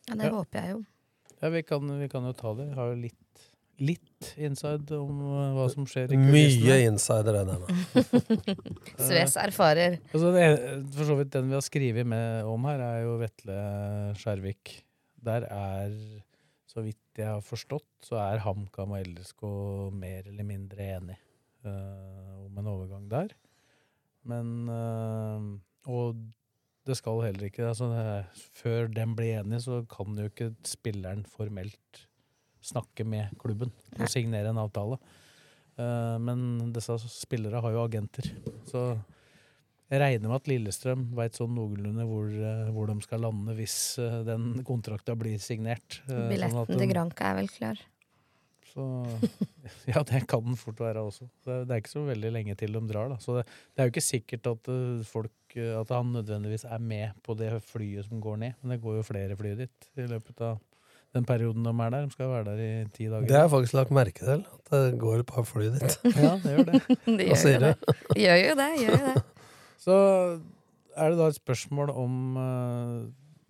[0.09, 0.31] Ja, det Ja.
[0.31, 0.85] håper jeg jo.
[1.41, 2.67] Ja, vi kan, vi kan jo ta det.
[2.69, 3.45] Vi har jo litt,
[3.81, 7.77] litt inside om uh, hva som skjer i Mye insider, er denne.
[9.07, 9.97] Sves erfarer.
[10.11, 10.45] Altså det,
[10.93, 13.57] for så vidt den vi har skrevet med om her, er jo Vetle
[14.21, 14.75] Skjervik.
[15.25, 15.95] Der er,
[16.69, 19.47] så vidt jeg har forstått, så er HamKam og LSK
[19.97, 21.17] mer eller mindre enig
[21.65, 23.33] uh, om en overgang der.
[24.29, 25.41] Men uh,
[25.89, 26.21] Og
[26.87, 27.89] det skal heller ikke altså
[28.57, 32.05] Før den blir enig, så kan jo ikke spilleren formelt
[32.61, 34.99] snakke med klubben og signere en avtale.
[35.79, 38.27] Uh, men disse spillere har jo agenter.
[38.69, 38.83] Så
[39.91, 43.77] jeg regner med at Lillestrøm veit sånn noenlunde hvor, uh, hvor de skal lande hvis
[43.97, 46.03] uh, den kontrakta blir signert.
[46.05, 47.81] Billetten sånn de- til Granca er vel klar.
[48.71, 48.85] Så,
[49.91, 51.27] ja, det kan den fort være også.
[51.45, 53.11] Det, det er ikke så veldig lenge til de drar.
[53.11, 53.19] Da.
[53.21, 56.83] Så det, det er jo ikke sikkert at, eh, folk, eh, at han nødvendigvis er
[56.83, 58.59] med på det flyet som går ned.
[58.61, 60.59] Men det går jo flere fly dit i løpet av
[61.11, 62.07] den perioden de er der.
[62.07, 63.27] De skal være der i ti dager.
[63.27, 65.97] Det har jeg faktisk lagt merke til, at det går et par fly dit.
[66.23, 66.81] Ja, det gjør det.
[67.19, 67.73] De Hva sier det.
[67.81, 68.15] du?
[68.21, 68.69] Gjør jo det.
[68.85, 69.23] Gjør jo det.
[69.81, 69.97] Så
[70.95, 72.95] er det da et spørsmål om eh,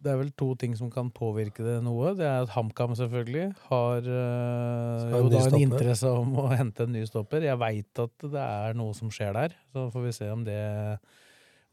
[0.02, 2.16] Det er vel to ting som kan påvirke det noe.
[2.18, 7.04] Det er at HamKam selvfølgelig har øh, en en interesse om å hente en ny
[7.06, 7.46] stopper.
[7.46, 10.58] Jeg veit at det er noe som skjer der, så får vi se om det,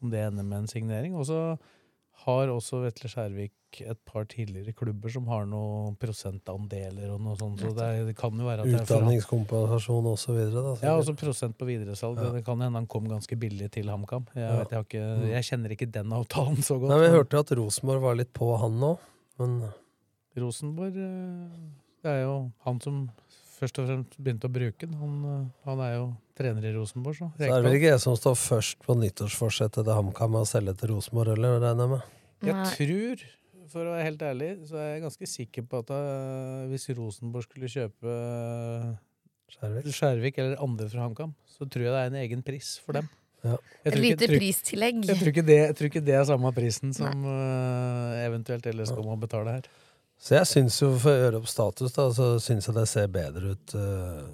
[0.03, 1.17] om det ender med en signering.
[1.17, 1.41] Og så
[2.29, 7.61] har også Vetle Skjærvik et par tidligere klubber som har noen prosentandeler og noe sånt,
[7.61, 10.63] så det, er, det kan jo være at det er Utdanningskompensasjon og så videre.
[10.65, 12.21] Da, ja, også prosent på videresalg.
[12.23, 12.31] Ja.
[12.37, 14.25] Det kan hende han kom ganske billig til HamKam.
[14.35, 14.57] Jeg, Ja.
[14.63, 16.95] vet, jeg, har ikke, jeg kjenner ikke den avtalen så godt.
[16.95, 18.95] Nei, Vi Jeg hørte at Rosenborg var litt på han nå,
[19.43, 19.59] men
[20.39, 21.63] Rosenborg eh,
[22.05, 23.03] Det er jo han som
[23.59, 24.95] først og fremst begynte å bruke den.
[25.01, 26.05] Han, eh, han er jo
[26.39, 27.29] trener i Rosenborg, så.
[27.37, 30.49] så er det vel ikke jeg som står først på nyttårsforsettet til HamKam med å
[30.49, 32.15] selge til Rosenborg, eller regner jeg med?
[32.45, 32.71] Jeg Nei.
[32.77, 33.25] tror,
[33.73, 37.47] for å være helt ærlig, så er jeg ganske sikker på at eh, hvis Rosenborg
[37.49, 38.17] skulle kjøpe
[39.49, 39.89] Skjervik.
[39.89, 39.95] Skjærvik?
[39.97, 43.09] Skjærvik eller andre fra HamKam, så tror jeg det er en egen pris for dem.
[43.47, 43.57] Ja.
[43.87, 45.05] Et lite ikke- pristillegg.
[45.07, 48.99] Jeg tror ikke det, jeg tror ikke det er samme prisen som uh, eventuelt LSK
[49.07, 49.71] må betale her.
[50.19, 53.07] Så jeg syns jo, for å gjøre opp status, da, så syns jeg det ser
[53.15, 53.75] bedre ut.
[53.75, 54.27] Uh...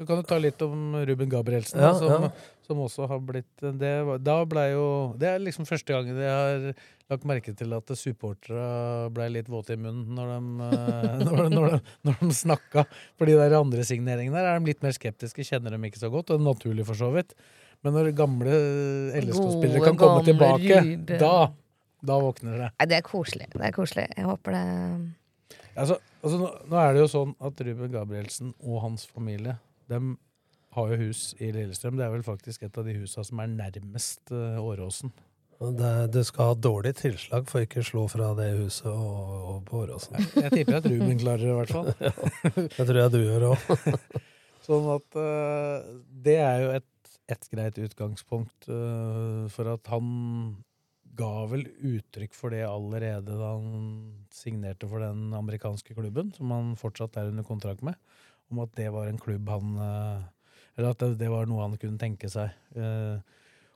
[0.00, 2.30] Du kan jo ta litt om Ruben Gabrielsen, Ja, som, ja.
[2.66, 3.92] Som også har blitt det,
[4.24, 4.84] Da ble jo
[5.20, 6.68] Det er liksom første gangen jeg har
[7.12, 10.38] lagt merke til at supportere ble litt våte i munnen når de,
[11.26, 12.86] når, de- når, de, når de snakka.
[13.20, 16.08] For de der andre signeringene der er de litt mer skeptiske, kjenner dem ikke så
[16.12, 17.36] godt, og det er naturlig for så vidt.
[17.84, 18.54] Men når gamle
[19.20, 20.78] LSK-spillere kan komme tilbake,
[21.20, 21.34] da,
[22.00, 22.70] da våkner det.
[22.80, 23.50] Nei, det er koselig.
[23.52, 24.06] Det er koselig.
[24.16, 24.64] Jeg håper det
[25.74, 29.56] Altså, altså nå, nå er det jo sånn at Ruben Gabrielsen og hans familie
[29.90, 30.12] dem
[30.74, 31.98] har jo hus i Lillestrøm.
[31.98, 35.14] Det er vel faktisk et av de husa som er nærmest uh, Åråsen.
[35.64, 39.60] Det, du skal ha dårlig tilslag for ikke å slå fra det huset og, og
[39.68, 40.18] på Åråsen.
[40.42, 41.90] Jeg tipper at Ruben klarer det, i hvert fall.
[42.76, 43.72] Det tror jeg du gjør òg.
[44.66, 45.88] Sånn at uh,
[46.24, 50.06] det er jo et, et greit utgangspunkt uh, for at han
[51.18, 56.74] ga vel uttrykk for det allerede da han signerte for den amerikanske klubben, som han
[56.78, 57.98] fortsatt er under kontrakt med,
[58.50, 60.24] om at det var en klubb han eh,
[60.74, 62.54] Eller at det, det var noe han kunne tenke seg.
[62.74, 63.18] Eh,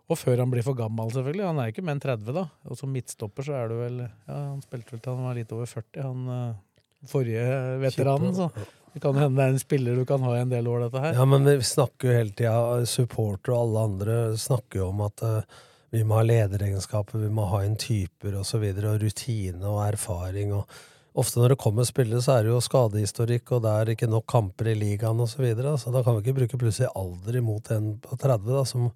[0.08, 1.44] og før han blir for gammel, selvfølgelig.
[1.50, 2.46] Han er jo ikke mer enn 30, da.
[2.68, 5.54] Og som midtstopper så er du vel Ja, han spilte vel til han var litt
[5.54, 6.58] over 40, han eh,
[7.06, 7.46] forrige
[7.84, 8.48] veteranen, så
[8.94, 11.02] det kan hende det er en spiller du kan ha i en del år, dette
[11.04, 11.14] her.
[11.20, 15.22] Ja, men vi snakker jo hele tida, supporter og alle andre snakker jo om at
[15.22, 15.58] uh,
[15.94, 19.84] vi må ha lederegenskaper, vi må ha inn typer og så videre, og rutine og
[19.86, 20.56] erfaring.
[20.56, 20.72] og
[21.18, 24.26] Ofte når det kommer spillere, så er det jo skadehistorikk, og det er ikke nok
[24.30, 25.34] kamper i ligaen osv.
[25.34, 28.62] Så, videre, så da kan vi ikke bruke plutselig alder imot en på 30, da,
[28.68, 28.90] som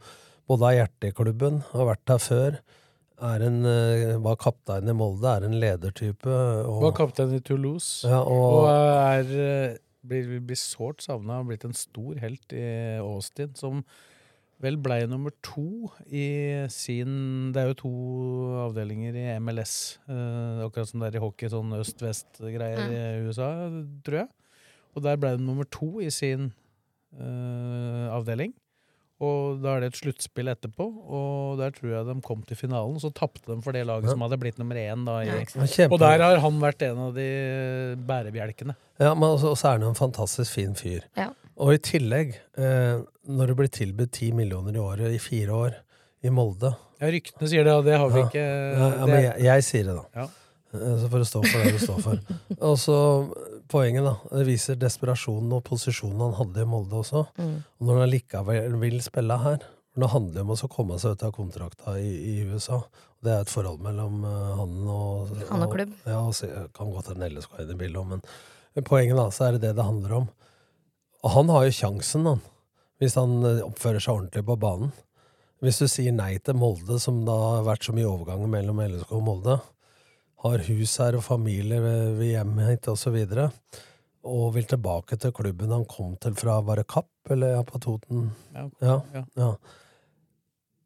[0.50, 2.60] både har hjerte i klubben, har vært her før,
[3.22, 6.30] er en, eh, var kaptein i Molde, er en ledertype.
[6.66, 8.06] Og, Var kaptein i Toulouse.
[8.08, 9.26] Ja, og- og er,
[9.72, 11.36] eh, blir, blir sårt savna.
[11.38, 13.84] Har blitt en stor helt i Austin, som
[14.62, 16.26] vel blei nummer to i
[16.70, 17.92] sin Det er jo to
[18.68, 23.50] avdelinger i MLS, eh, akkurat som det er i hockey, sånn øst-vest-greier i USA,
[24.06, 24.28] tror jeg.
[24.94, 26.52] Og der blei de nummer to i sin
[27.18, 28.54] eh, avdeling.
[29.22, 30.82] Og da er det et sluttspill etterpå,
[31.14, 32.96] og der tror jeg de kom til finalen.
[32.98, 34.10] Så tapte de for det laget Ja.
[34.16, 35.04] som hadde blitt nummer én.
[35.06, 35.28] Da, i,
[35.78, 37.28] Ja, og der har han vært en av de
[38.08, 38.74] bærebjelkene.
[38.98, 41.06] Ja, men også, også er han en fantastisk fin fyr.
[41.16, 41.28] Ja.
[41.62, 45.74] Og i tillegg, eh, når det blir tilbudt ti millioner i året i fire år
[46.24, 48.26] i Molde Ja, Ryktene sier det, og det har vi Ja.
[48.26, 50.04] ikke Ja, ja, men jeg, jeg sier det, da.
[50.22, 50.26] Ja.
[50.74, 52.18] Eh, Så får du stå for det du står for.
[52.70, 52.96] Og så
[53.72, 54.16] poenget, da.
[54.38, 57.26] Det viser desperasjonen og posisjonen han hadde i Molde også.
[57.38, 57.54] Mm.
[57.80, 61.22] Og når han likevel vil spille her for Det handler om å komme seg ut
[61.26, 62.78] av kontrakta i, i USA.
[63.22, 65.92] Det er et forhold mellom eh, han og Han og klubb.
[66.08, 69.50] Ja, og se, kan godt hende LSK er i bildet òg, men poenget da, så
[69.50, 70.30] er det det det handler om.
[71.22, 72.40] Og han har jo sjansen, han.
[73.02, 74.94] Hvis han eh, oppfører seg ordentlig på banen.
[75.62, 79.12] Hvis du sier nei til Molde, som da har vært så mye overganger mellom LSK
[79.14, 79.60] og Molde,
[80.42, 83.50] har hus her og familie ved, hjemmet hit og så videre,
[84.26, 87.78] og vil tilbake til klubben han kom til fra, var det Kapp, eller ja, på
[87.82, 88.30] Toten?
[88.54, 88.98] Ja, Ja,
[89.38, 89.52] ja.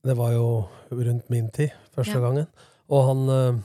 [0.07, 0.45] Det var jo
[0.93, 2.21] rundt min tid, første Ja.
[2.23, 2.47] gangen.
[2.89, 3.63] Og han eh,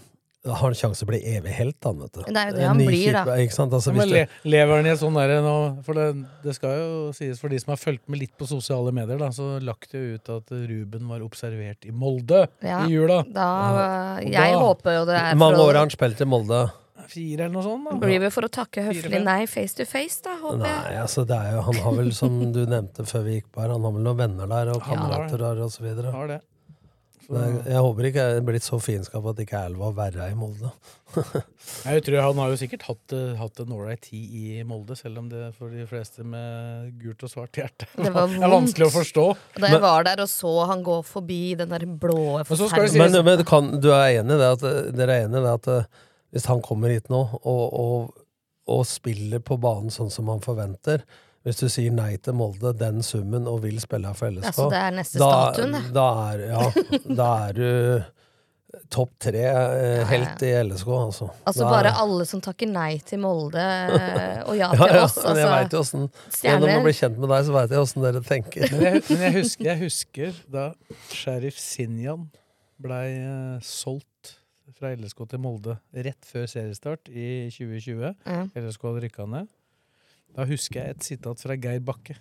[0.50, 2.22] har en sjanse til å bli evig helt, han, vet du.
[2.26, 3.36] Det er jo det En han ny blir, da.
[3.44, 3.74] Ikke sant?
[3.78, 5.54] Altså, Ja, hvis le, lever han i et sånn derre nå
[5.86, 6.08] For det,
[6.42, 9.30] det skal jo sies for de som har fulgt med litt på sosiale medier, da,
[9.36, 13.22] så lagt det ut at Ruben var observert i Molde Ja, i jula.
[13.30, 16.64] Da, jeg da- håper jo det er mange år har han spilt i Molde.
[17.12, 17.96] Fire eller noe sånt, da.
[18.00, 20.82] blir vel for å takke høflig nei face to face, da, håper jeg.
[20.86, 23.62] Nei, altså det er jo, Han har vel, som du nevnte før vi gikk på
[23.64, 26.12] her, han har vel noen venner der, og Ja, kamerater der, og så videre.
[26.14, 26.42] Har det.
[27.32, 30.26] Så, Det er- Jeg håper ikke jeg er blitt så fiendskap at ikke Elva verre
[30.28, 30.72] er i Molde.
[31.88, 35.22] jeg tror Han har jo sikkert hatt, eh, hatt en ålreit tid i Molde, selv
[35.22, 38.94] om det for de fleste med gult og svart hjerte Det var er vanskelig å
[39.00, 39.26] forstå.
[39.58, 43.38] Da jeg var der og så han gå forbi den der blå forferdelige Men, men
[43.39, 44.67] du, kan, du er enig i det at
[45.00, 45.89] dere er enig i det at eh,
[46.32, 48.13] hvis han kommer hit nå og, og,
[48.72, 51.04] og spiller på banen sånn som han forventer
[51.42, 54.66] Hvis du sier nei til Molde, den summen, og vil spille her for LSK Altså,
[54.70, 55.94] det er neste da, statuen, det.
[55.96, 56.66] da, er, ja,
[57.22, 58.04] da er du
[58.92, 61.28] topp tre eh, helt i LSK, altså.
[61.48, 64.96] Altså Da er- bare alle som takker nei til Molde eh, og ja ja, til
[64.96, 65.18] ja, oss.
[65.26, 66.12] men jeg vet Altså, jo
[66.44, 68.68] hvordan, Når å blir kjent med deg, så veit jeg åssen dere tenker.
[68.72, 70.68] Men jeg, men jeg, husker, jeg husker da
[71.12, 72.30] Sheriff Sinjan
[72.82, 74.38] blei uh, solgt
[74.78, 78.14] fra LSK til Molde rett før seriestart i 2020.
[78.26, 78.46] Ja.
[78.62, 79.50] LSK hadde rykka ned.
[80.36, 82.15] Da husker jeg et sitat fra Geir Bakke.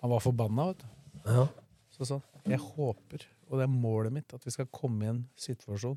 [0.00, 0.88] Han var forbanna, vet du.
[1.24, 1.46] Ja.
[1.94, 5.22] Så han jeg håper, og det er målet mitt, at vi skal komme i en
[5.38, 5.96] situasjon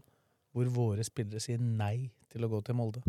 [0.56, 3.02] hvor våre spillere sier nei til å gå til Molde.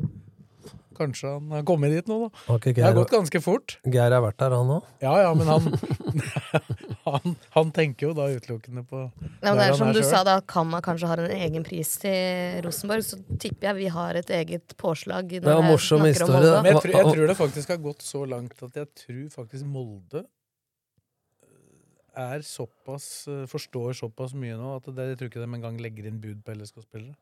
[0.99, 2.55] Kanskje han har kommet dit nå, da.
[2.57, 3.77] Okay, Geir, Det har gått ganske fort.
[3.87, 4.87] Geir har vært der, han òg?
[5.05, 5.69] Ja, ja, men han,
[7.07, 10.11] han Han tenker jo da utelukkende på Ja, men det er som du selv.
[10.11, 14.19] sa, da Kamma kanskje har en egen pris til Rosenborg, så tipper jeg vi har
[14.19, 16.73] et eget påslag når Det var morsom historie, Molde.
[16.73, 20.25] Jeg, tror- jeg tror det faktisk har gått så langt at jeg tror faktisk Molde
[22.19, 26.09] er såpass eh, forstår såpass mye nå at det, jeg tror ikke de engang legger
[26.11, 27.15] inn bud på LSK-spillere.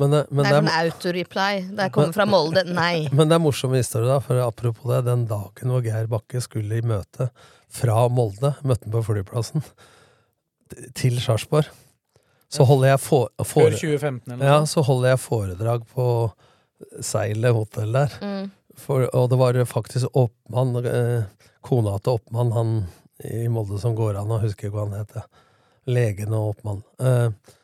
[0.00, 1.76] Men, det- men Det er er sånn autoreply.
[1.76, 2.64] Det kommer fra Molde.
[2.70, 3.08] Nei.
[3.16, 6.78] Men det er morsom historie, da, for apropos det, den dagen hvor Geir Bakke skulle
[6.80, 7.28] i møte
[7.76, 9.64] fra Molde, møtte han på flyplassen,
[10.98, 11.68] til Sarpsborg,
[12.50, 16.06] så holder jeg for, Før for, 2015 eller noe Ja, så holder jeg foredrag på
[17.04, 18.12] Seilet hotell der.
[18.22, 18.50] Mm.
[18.76, 21.24] For, og det var faktisk oppmann, eh,
[21.64, 22.72] kona til oppmann, han
[23.24, 25.26] i Molde som går an, og husker ikke hva han heter.
[25.86, 26.82] Legen og oppmann.
[27.00, 27.54] Eh,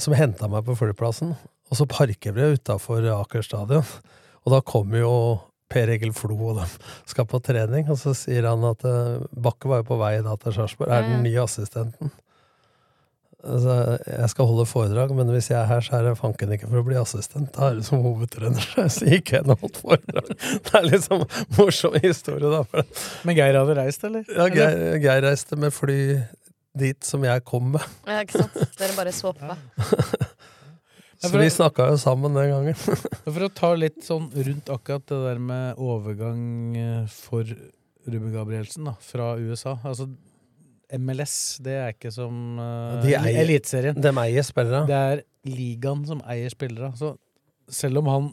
[0.00, 1.34] som henta meg på flyplassen.
[1.70, 3.86] Og så parker vi utafor Aker stadion,
[4.44, 5.14] og da kommer jo
[5.70, 6.72] Per Egil Flo og dem
[7.06, 10.34] skal på trening, og så sier han at eh, Bakke var jo på vei da
[10.40, 12.10] til Sarpsborg, er den nye assistenten.
[13.40, 13.74] Altså,
[14.04, 16.82] jeg skal holde foredrag, men hvis jeg er her, så er det fanken ikke for
[16.82, 17.48] å bli assistent.
[17.56, 18.66] Da er det som hovedtrener.
[18.92, 20.28] Så gikk jeg inn og holdt foredrag.
[20.66, 21.24] Det er liksom
[21.56, 22.84] morsom historie, da.
[23.24, 24.28] Men Geir hadde reist, eller?
[24.28, 26.00] Ja, Geir, Geir reiste med fly
[26.80, 27.86] dit som jeg kom med.
[28.06, 28.60] Ja, ikke sant?
[28.78, 29.56] Dere bare swappa.
[31.20, 32.76] Så vi snakka jo sammen den gangen.
[33.26, 36.44] For å ta litt sånn rundt akkurat det der med overgang
[36.80, 37.44] eh, for
[38.08, 39.74] Ruben Gabrielsen da, fra USA.
[39.84, 40.08] Altså,
[40.98, 43.98] MLS, det er ikke som uh, Eliteserien.
[44.02, 44.82] De eier spillere.
[44.88, 46.90] Det er ligaen som eier spillere.
[46.98, 47.14] Så
[47.70, 48.30] selv om han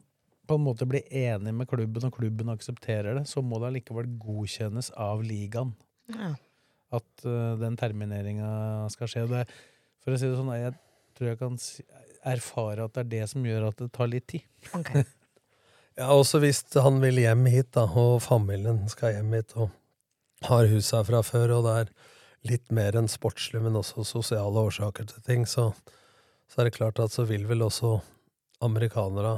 [0.48, 4.08] på en måte blir enig med klubben, og klubben aksepterer det, så må det allikevel
[4.22, 5.74] godkjennes av ligaen
[6.14, 6.34] Ja.
[6.98, 9.26] at uh, den termineringa skal skje.
[9.28, 9.44] Det,
[10.04, 10.74] for å si det sånn, jeg
[11.18, 11.84] tror jeg kan si,
[12.28, 14.48] erfare at det er det som gjør at det tar litt tid.
[14.74, 15.04] Okay.
[15.98, 19.72] Ja, også hvis han vil hjem hit, da, og familien skal hjem hit, og
[20.46, 21.88] har huset her fra før, og det er
[22.50, 25.70] litt mer enn sportslig, men også sosiale årsaker til ting, så,
[26.52, 27.98] så er det klart at så vil vel også
[28.66, 29.38] amerikanere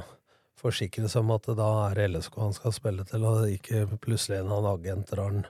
[0.60, 4.42] forsikre seg om at det da er LSK han skal spille til, og ikke plutselig
[4.42, 5.46] en annen agent drar han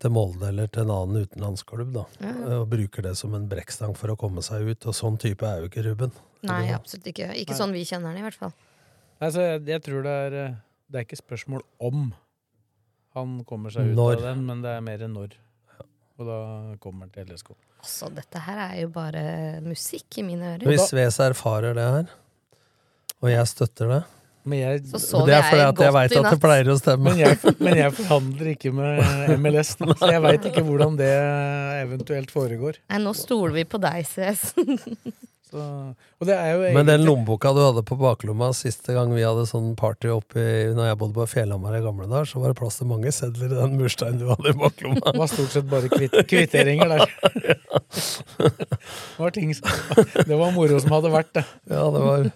[0.00, 2.06] til Molde eller til en annen utenlandsklubb, da.
[2.24, 2.32] Ja.
[2.56, 5.60] Og bruker det som en brekkstang for å komme seg ut, og sånn type er
[5.60, 6.14] jo ikke Ruben.
[6.48, 7.28] Nei, absolutt ikke.
[7.36, 7.58] Ikke Nei.
[7.58, 8.54] sånn vi kjenner den, i hvert fall.
[9.20, 10.52] Altså, jeg, jeg tror det er eh,
[10.88, 12.06] Det er ikke spørsmål om
[13.14, 14.16] han kommer seg ut Når.
[14.16, 15.36] av den, men det er mer enn når.
[16.20, 16.38] Og da
[16.82, 17.54] kommer han til LSK.
[17.80, 19.22] Altså, dette her er jo bare
[19.64, 20.66] musikk i mine ører.
[20.68, 22.10] Hvis Sves erfarer det her,
[23.20, 24.00] og jeg støtter det
[24.48, 26.68] Men jeg, Så så det er jeg fordi at jeg vet veit at det pleier
[26.72, 27.10] å stemme.
[27.10, 31.10] men, jeg, men jeg forhandler ikke med MLS, nå, så jeg veit ikke hvordan det
[31.80, 32.80] eventuelt foregår.
[32.92, 34.54] Nei, nå stoler vi på deg, CS.
[35.50, 35.62] Så,
[36.54, 40.08] jo Men den egentlig- lommeboka du hadde på baklomma siste gang vi hadde sånn party
[40.14, 40.44] oppe
[40.76, 43.50] når jeg bodde på Fjellhamar i gamle dager, så var det plass til mange sedler
[43.50, 45.02] i den mursteinen du hadde i baklomma.
[45.10, 47.04] Det var stort sett bare kvitt, kvitteringer der.
[48.38, 49.68] Det var ting som
[50.26, 51.44] Det var moro som hadde vært, det.
[51.70, 52.30] Ja, det var,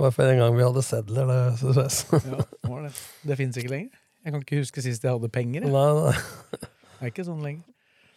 [0.00, 1.28] var for en gang vi hadde sedler.
[1.28, 1.38] Det.
[1.60, 2.92] Ja, det det.
[3.28, 4.02] Det fins ikke lenger.
[4.24, 5.62] Jeg kan ikke huske sist jeg hadde penger.
[5.68, 5.70] Jeg.
[5.70, 6.16] Nei, nei.
[6.56, 7.62] Det er ikke sånn lenger.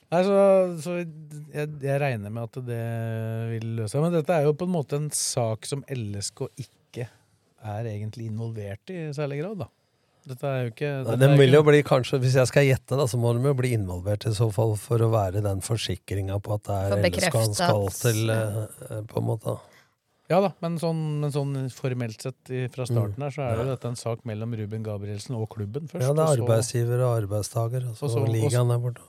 [0.10, 0.38] Nei, så,
[0.82, 2.84] så jeg, jeg regner med at det
[3.54, 4.02] vil løse seg.
[4.02, 7.06] Men dette er jo på en måte en sak som LSK ikke
[7.60, 9.68] er egentlig involvert i i særlig grad, da.
[10.30, 12.98] Dette er jo ikke Nei, Den er vil jo bli kanskje, Hvis jeg skal gjette,
[13.00, 16.38] da, så må de jo bli involvert i så fall for å være den forsikringa
[16.44, 19.56] på at det er LSK han skal til, eh, på en måte.
[20.30, 23.24] Ja da, men sånn, men sånn formelt sett fra starten Mm.
[23.26, 26.04] her, så er jo dette en sak mellom Ruben Gabrielsen og klubben først.
[26.06, 29.02] Ja, det er arbeidsgiver og arbeidstaker, og så, og så- og så- ligaen der borte.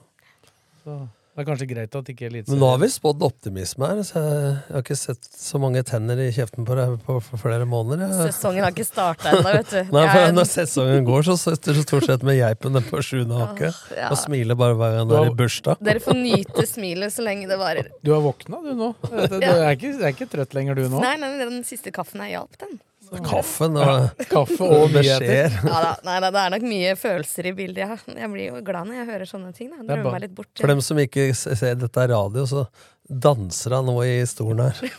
[0.85, 4.19] Så det er kanskje greit at ikke Men nå har vi spådd optimisme her, så
[4.19, 8.03] jeg, jeg har ikke sett så mange tenner i kjeften på deg på, flere måneder.
[8.03, 8.33] Jeg.
[8.35, 9.93] Sesongen har ikke starta ennå, vet du.
[9.95, 13.71] Nei, for Når sesongen går, så sitter du stort sett med geipen på sjuende hake
[13.71, 14.11] ja.
[14.11, 15.81] og smiler bare hver gang det er i bursdag.
[15.87, 17.89] Dere får nyte smilet så lenge det varer.
[18.03, 18.93] Du har våkna, du nå.
[19.31, 21.01] Du, er, ikke, du er ikke trøtt lenger, du nå.
[21.01, 22.81] Nei, nei, den siste kaffen her hjalp, den.
[23.27, 25.57] Kaffen og Kaffe og beskjeder.
[25.57, 27.83] Ja, da, nei, da, det er nok mye følelser i bildet.
[27.83, 27.99] Ja.
[28.23, 29.73] Jeg blir jo glad når jeg hører sånne ting.
[29.73, 29.81] Da.
[29.81, 30.53] Det er Drømmer meg litt bort.
[30.61, 32.67] For dem som ikke ser dette er radio, så
[33.11, 34.77] danser han nå i stolen her.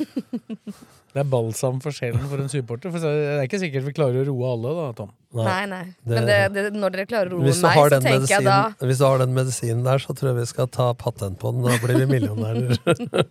[1.11, 2.87] Det er balsam for sjelen for en supporter.
[2.93, 5.09] For det er ikke sikkert vi klarer å roe alle, da, Tom.
[5.35, 5.79] Nei, nei.
[6.07, 8.55] Det- Men det, det, når dere klarer å roe meg, så tenker tenker jeg da
[8.87, 11.67] hvis du har den medisinen der, så tror jeg vi skal ta patent på den.
[11.67, 12.79] Da blir vi millionærer.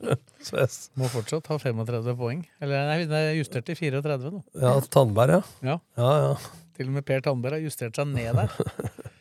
[1.00, 2.42] Må fortsatt ha 35 poeng.
[2.60, 4.42] Eller nei, det er justert til 34 nå.
[4.60, 5.40] Ja, Tandberg, ja.
[5.72, 5.78] Ja.
[6.04, 6.36] ja, ja.
[6.76, 8.52] Til og med Per Tandberg har justert seg ned der.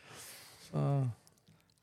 [0.68, 0.84] Så,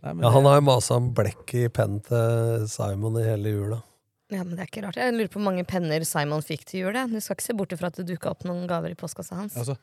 [0.04, 3.54] nei, men Ja, Han har jo masa om blekk i pennen til Simon i hele
[3.56, 3.82] jula.
[4.30, 4.98] Ja, men det er ikke rart.
[5.00, 6.98] Jeg lurer på hvor mange penner Simon fikk til jul.
[7.14, 9.56] Du skal ikke se bort ifra at det dukka opp noen gaver i postkassa hans.
[9.56, 9.78] Altså,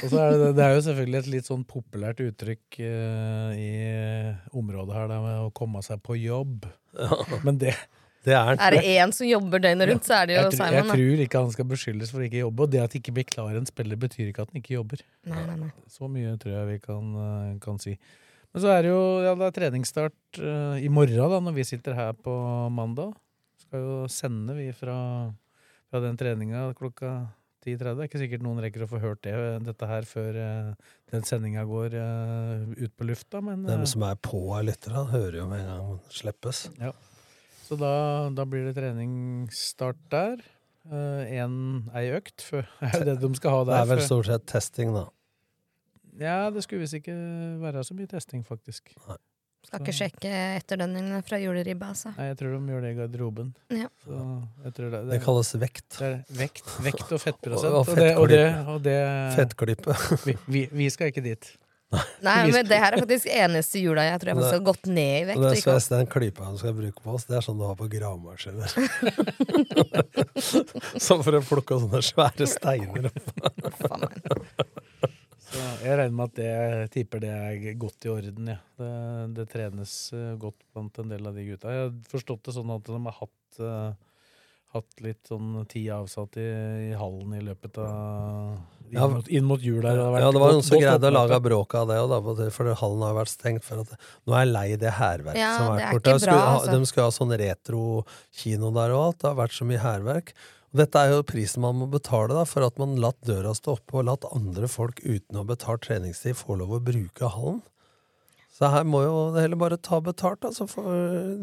[0.00, 3.70] og så er det, det er jo selvfølgelig et litt sånn populært uttrykk uh, i
[4.56, 6.68] området her, det med å komme seg på jobb.
[7.46, 7.74] Men det
[8.24, 10.64] Det er Er det én som jobber døgnet rundt, så er det jo jeg, tror,
[10.64, 10.88] jeg Simon.
[10.88, 10.96] da.
[10.96, 12.66] tror ikke han skal beskyldes for ikke å jobbe.
[12.66, 15.04] Og det at ikke blir klar en spiller, betyr ikke at han ikke jobber.
[15.28, 15.70] Nei, nei, nei.
[15.88, 17.96] Så mye tror jeg vi kan, eh, kan si.
[18.50, 21.66] Men så er det jo ja, det er treningsstart uh, i morgen, da, når vi
[21.68, 22.32] sitter her på
[22.74, 23.12] mandag.
[23.62, 24.96] Skal jo sende vi fra,
[25.90, 27.12] fra den treninga klokka
[27.62, 27.76] 10.30.
[27.78, 29.34] Det er ikke sikkert noen rekker å få hørt det,
[29.66, 34.18] dette her før uh, den sendinga går uh, ut på lufta, men Dem som er
[34.18, 36.66] på av lytterne, hører jo med en gang den slippes.
[36.80, 36.94] ja.
[37.70, 40.40] Så da, da blir det treningsstart der.
[40.90, 41.58] Én en,
[41.94, 43.76] ei økt før er det de skal ha der.
[43.76, 45.04] Det er vel stort sett testing, da.
[46.20, 47.14] Ja, det skulle visst ikke
[47.62, 48.82] være så mye testing, faktisk.
[49.08, 49.16] Nei.
[49.60, 52.08] Skal ikke sjekke etterdønningene fra juleribba, altså.
[52.16, 53.50] Nei, jeg tror de gjør det i garderoben.
[53.76, 53.88] Ja.
[54.06, 54.16] Så
[54.64, 55.90] jeg tror det, Det kalles vekt.
[55.98, 57.68] det er vekt, vekt og fettprosent.
[57.68, 57.88] Og- og
[58.22, 58.96] Og, det, og, det,
[59.36, 59.92] fettklippe.
[59.92, 61.44] det vi, vi, vi skal ikke dit.
[62.22, 65.10] Nei, men det her er faktisk eneste jula jeg tror jeg faktisk har gått ned
[65.10, 65.42] i vekt.
[65.42, 67.88] Det er den klypa du skal bruke på oss, det er sånn du har på
[67.90, 68.70] gravemaskiner.
[71.00, 73.10] Sånn for å plukke sånne svære steiner.
[73.10, 73.28] opp.
[75.90, 78.52] Jeg regner med at det jeg tipper det er godt i orden.
[78.54, 78.58] Ja.
[78.80, 78.92] Det,
[79.38, 81.74] det trenes eh, godt blant en del av de gutta.
[81.74, 84.18] Jeg har forstått det sånn at de har hatt, uh,
[84.76, 86.46] hatt litt sånn tid avsatt i,
[86.90, 88.60] i hallen i løpet av
[88.90, 89.98] inn, mot, inn mot jul der.
[89.98, 91.98] Det Ja, det var noen som greide å lage bråk av det,
[92.40, 93.66] det, for hallen har vært stengt.
[93.66, 93.92] For at,
[94.26, 96.16] nå er jeg lei det hærverket Ja, som har det vært er borte.
[96.24, 96.78] Skulle ha- altså.
[96.78, 99.20] De skulle ha sånn retro-kino der og alt.
[99.22, 100.34] Det har vært så mye hærverk.
[100.70, 103.74] Og dette er jo prisen man må betale da, for at man latt døra stå
[103.78, 107.60] oppe, og latt andre folk uten å ha betalt treningstid få lov å bruke hallen.
[108.54, 110.66] Så her må jo det heller bare ta betalt, altså.
[110.70, 110.84] For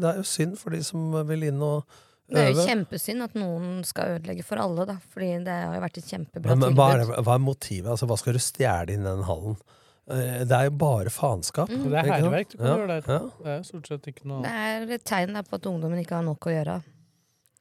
[0.00, 2.04] det er jo synd for de som vil inn og øve.
[2.28, 4.96] Det er jo kjempesynd at noen skal ødelegge for alle, da.
[5.12, 7.14] Fordi det har jo vært et kjempebra Men, men hva, er tilbud.
[7.16, 7.90] det, hva er motivet?
[7.94, 9.56] Altså, hva skal du stjele inn i den hallen?
[10.08, 11.68] Eh, Det er jo bare faenskap.
[11.72, 11.88] Mm.
[11.90, 13.10] det er hærverk du kan Ja, gjøre der.
[13.12, 13.18] ja.
[13.44, 16.24] Det er stort sett ikke noe Det er et tegn på at ungdommen ikke har
[16.28, 16.78] nok å gjøre.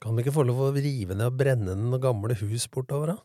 [0.03, 3.17] Kan de ikke få lov å rive ned og brenne noen gamle hus bortover, da?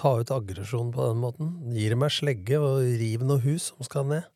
[0.00, 1.50] Ta ut aggresjon på den måten?
[1.74, 4.26] Gi dem ei slegge og riv noen hus som skal ned.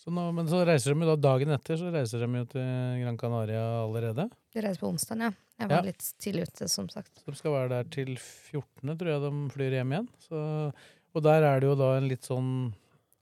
[0.00, 3.02] så nå, Men så reiser de jo da dagen etter så reiser de jo til
[3.02, 4.30] Gran Canaria allerede.
[4.54, 5.30] De reiser på onsdag, ja.
[5.60, 5.90] Jeg var Ja.
[5.90, 7.10] litt tidlig ute, som sagt.
[7.20, 10.08] Så de skal være der til 14., tror jeg de flyr hjem igjen.
[10.24, 10.72] Så,
[11.14, 12.72] og der er det jo da en litt sånn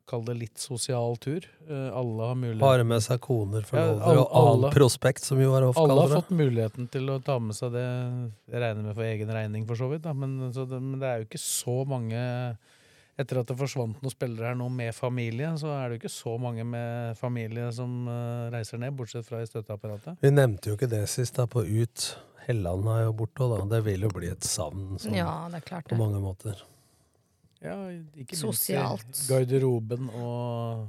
[0.09, 1.45] Kall det litt sosial tur.
[1.69, 5.53] Eh, alle har mulighet Har med seg koner, forlovere alle- og annen prospekt, som jo
[5.59, 7.85] er ofte Alle har fått muligheten til å ta med seg det
[8.49, 10.03] Jeg regner med for egen regning, for så vidt.
[10.07, 10.15] Da.
[10.17, 12.23] Men, så det, men det er jo ikke så mange
[13.19, 16.15] Etter at det forsvant noen spillere her nå med familie, så er det jo ikke
[16.15, 20.21] så mange med familie som eh, reiser ned, bortsett fra i støtteapparatet.
[20.23, 22.05] Vi nevnte jo ikke det sist, da, på Ut.
[22.47, 23.65] Helland er jo borte, og da.
[23.75, 26.63] Det vil jo bli et savn sånn, Ja, det er klart på mange måter.
[27.65, 29.21] Ja, ikke minst i Sosialt.
[29.27, 30.87] garderoben og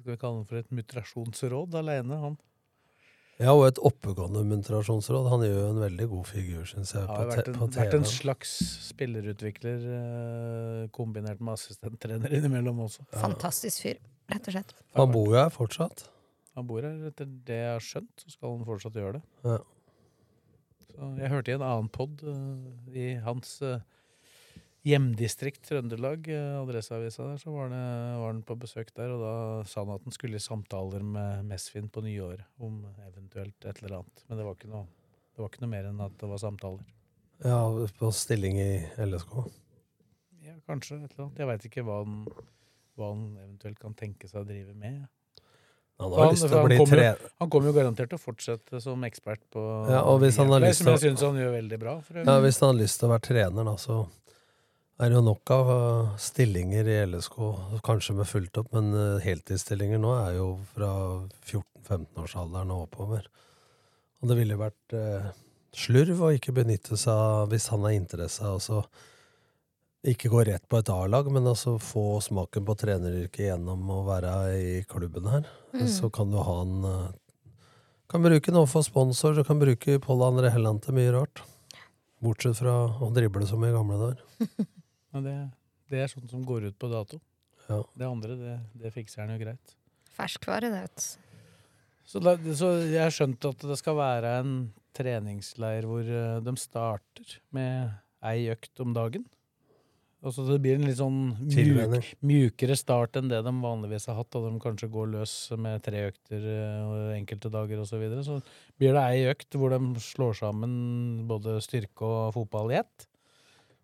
[0.00, 2.36] Skal vi kalle den for et mutrasjonsråd alene, han.
[3.36, 5.26] Ja, og et oppegående muntrasjonsråd.
[5.28, 7.96] Han gjør jo en veldig god figur, syns jeg, har på, vært en, på vært
[7.98, 8.52] en slags
[8.86, 13.04] spillerutvikler eh, kombinert med assistenttrener innimellom også.
[13.18, 14.00] Fantastisk fyr,
[14.32, 14.72] rett og slett.
[14.96, 16.06] Han bor jo her fortsatt.
[16.56, 19.24] Han bor her, etter det jeg har skjønt, så skal han fortsatt gjøre det.
[19.44, 19.58] Ja.
[20.86, 22.24] Så jeg hørte i en annen pod
[22.96, 23.84] i hans eh,
[24.86, 27.82] hjemdistrikt Trøndelag, eh, Adresseavisa der, så var, det,
[28.20, 29.32] var han på besøk der, og da
[29.68, 33.98] sa han at han skulle i samtaler med Mesfin på nyåret om eventuelt et eller
[34.00, 34.22] annet.
[34.28, 34.86] Men det var ikke noe,
[35.34, 36.86] det var ikke noe mer enn at det var samtaler.
[37.44, 37.58] Ja,
[37.98, 38.70] på stilling i
[39.04, 39.34] LSK.
[40.46, 41.42] Ja, kanskje et eller annet.
[41.42, 42.22] Jeg veit ikke hva han,
[42.96, 45.02] hva han eventuelt kan tenke seg å drive med.
[45.98, 47.08] Han har han- lyst til å bli tre...
[47.40, 50.60] Han kommer jo garantert til å fortsette som ekspert på Ja, og hvis han har
[50.60, 51.94] lyst Som jeg syns han gjør veldig bra.
[52.20, 53.96] Ja, Hvis han har lyst til å være trener, da, så
[55.02, 57.36] er jo nok av uh, stillinger i LSK,
[57.84, 60.92] kanskje med fullt opp, men uh, heltidsstillinger nå er jo fra
[61.44, 63.28] 14-15-årsalderen og oppover.
[64.22, 65.26] Og det ville vært eh,
[65.76, 68.80] slurv å ikke benytte seg av, hvis han har interesse av å
[70.06, 74.32] ikke gå rett på et A-lag, men altså få smaken på treneryrket gjennom å være
[74.56, 75.44] i klubben her.
[75.74, 75.84] Mm.
[75.90, 77.14] Så kan du ha en uh,
[78.06, 81.42] Kan bruke noe for sponsor, du kan bruke Pål André Helland til mye rart.
[82.22, 84.66] Bortsett fra å drible som i gamle dager.
[85.16, 85.36] Men det,
[85.88, 87.20] det er sånt som går ut på dato.
[87.66, 87.80] Ja.
[87.96, 89.76] Det andre, det, det fikser han jo greit.
[90.16, 90.82] Ferskvare, det.
[90.84, 91.22] vet du.
[92.06, 94.52] Så, da, så jeg har skjønt at det skal være en
[94.96, 97.96] treningsleir hvor eh, de starter med
[98.26, 99.24] ei økt om dagen.
[100.26, 104.16] Og så det blir en litt sånn mjuk, mjukere start enn det de vanligvis har
[104.18, 106.46] hatt, da de kanskje går løs med tre økter
[106.82, 107.92] og enkelte dager osv.
[107.92, 108.24] Så, videre.
[108.26, 108.38] så
[108.80, 110.72] blir det ei økt hvor de slår sammen
[111.28, 113.06] både styrke og fotball i ett.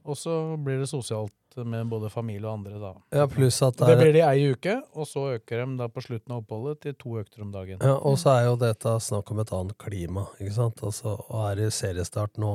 [0.05, 2.93] Og så blir det sosialt med både familie og andre, da.
[3.13, 3.91] Ja, pluss at Det er...
[3.93, 6.81] det blir det i ei uke, og så øker de da på slutten av oppholdet
[6.87, 7.83] til to økter om dagen.
[7.83, 10.83] ja, Og så er jo dette snakk om et annet klima, ikke sant.
[10.83, 12.55] Altså, og er det seriestart nå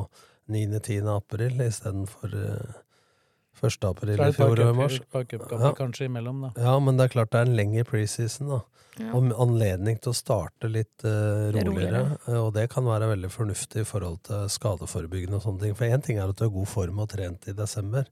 [0.49, 1.07] 9.-10.
[1.11, 2.75] april istedenfor uh,
[3.61, 3.83] 1.
[3.89, 4.99] April i fjor og i mars.
[5.13, 5.73] Ja.
[5.77, 6.51] kanskje imellom, da.
[6.61, 8.61] Ja, men det er klart det er en lengre preseason, da.
[8.97, 9.11] Ja.
[9.13, 11.67] Og anledning til å starte litt uh, roligere.
[11.69, 12.17] Roligere.
[12.27, 15.75] eh, Og det kan være veldig fornuftig i forhold til skadeforebyggende og sånne ting.
[15.77, 18.09] For én ting er at du har god form og trent i desember.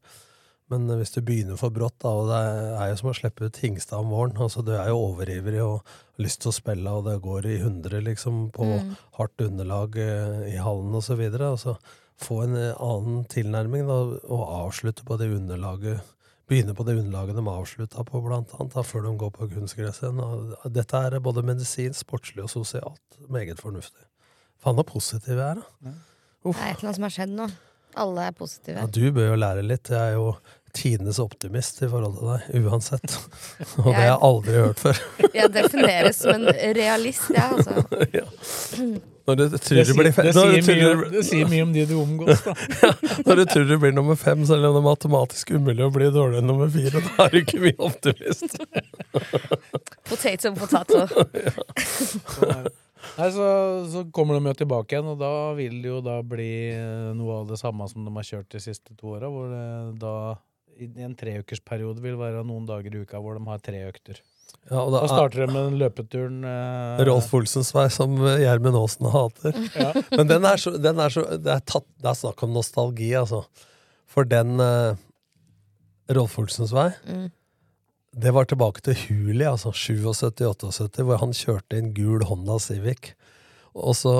[0.70, 2.38] Men eh, hvis du begynner for brått, da, og det
[2.78, 5.82] er jo som å slippe ut Hingstad om våren altså Du er jo overivrig og
[5.82, 8.96] har lyst til å spille, og det går i hundre liksom, på Mm.
[9.18, 11.50] hardt underlag i hallen og så videre.
[11.58, 11.78] Altså,
[12.22, 16.03] få en eh, annen tilnærming da, og avslutte på det underlaget
[16.49, 20.20] begynne på det underlaget de avslutta på, blant annet, da, før de går på kunstgresset.
[20.74, 24.05] Dette er både medisinsk, sportslig og sosialt meget fornuftig.
[24.61, 25.95] Faen så positive jeg er, da.
[26.45, 27.47] Det er et eller annet som har skjedd nå.
[28.05, 28.78] Alle er positive.
[28.78, 29.89] Ja, du bør jo lære litt.
[29.89, 30.36] Jeg er jo
[30.76, 33.15] tidenes optimist i forhold til deg, uansett.
[33.82, 35.01] Og det har jeg aldri hørt før.
[35.39, 36.47] Jeg defineres som en
[36.78, 39.01] realist, jeg, altså.
[39.26, 41.21] Når du tror Det, du blir sier, det, når det, sier mye, tror om- det
[41.26, 42.53] sier mye om de du omgås, da.
[43.26, 46.43] Når du tror du blir nummer fem, så er det matematisk umulig å bli dårligere
[46.43, 47.01] enn nummer fire.
[47.07, 48.53] Da er du ikke mye optimist.
[50.05, 51.07] Potato, potato.
[53.15, 53.47] Nei, så,
[53.89, 57.41] så kommer de jo tilbake igjen, og da vil det jo da bli eh, noe
[57.41, 59.65] av det samme som de har kjørt de siste to åra, hvor det
[60.01, 60.13] da
[60.80, 64.19] i en treukersperiode vil være noen dager i uka hvor de har tre økter.
[64.69, 68.15] Ja, og Da da er starter de med den løpeturen eh, Rolf Olsens vei, som
[68.17, 69.57] Gjermund Aasen hater.
[69.78, 69.91] Ja.
[70.17, 73.11] Men den er så, den er så det, er tatt, det er snakk om nostalgi,
[73.19, 73.43] altså.
[74.09, 74.95] For den eh,
[76.17, 77.28] Rolf Olsens vei, Mm.
[78.26, 83.13] det var tilbake til Huli, altså 77-78, hvor han kjørte en gul Honda Civic.
[83.76, 84.15] Og så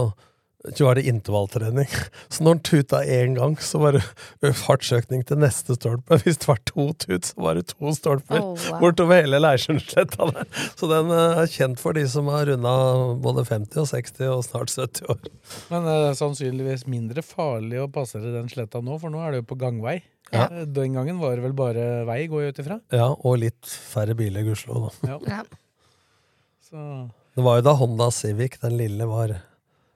[0.86, 1.88] var det intervalltrening.
[2.34, 6.18] Så når han tuta én gang, så var det fartsøkning til neste stolpe.
[6.26, 8.80] Hvis det var to tut, så var det to stolper Oh, wow.
[8.82, 10.48] bortover hele Leirsundsletta der.
[10.80, 12.74] Så den er kjent for de som har runda
[13.22, 15.30] både 50 og 60 og snart 70 år.
[15.70, 19.44] Men det er sannsynligvis mindre farlig å passere den sletta nå, for nå er det
[19.44, 20.00] jo på gangvei.
[20.34, 20.48] Ja.
[20.50, 22.80] Eh, Den gangen var det vel bare vei, går jeg ut ifra.
[22.96, 24.90] Ja, og litt færre biler, gudskjelov.
[25.04, 25.14] da.
[25.14, 25.20] Ja.
[25.38, 25.44] Ja.
[27.36, 29.36] Det var jo da Honda Civic, den lille, var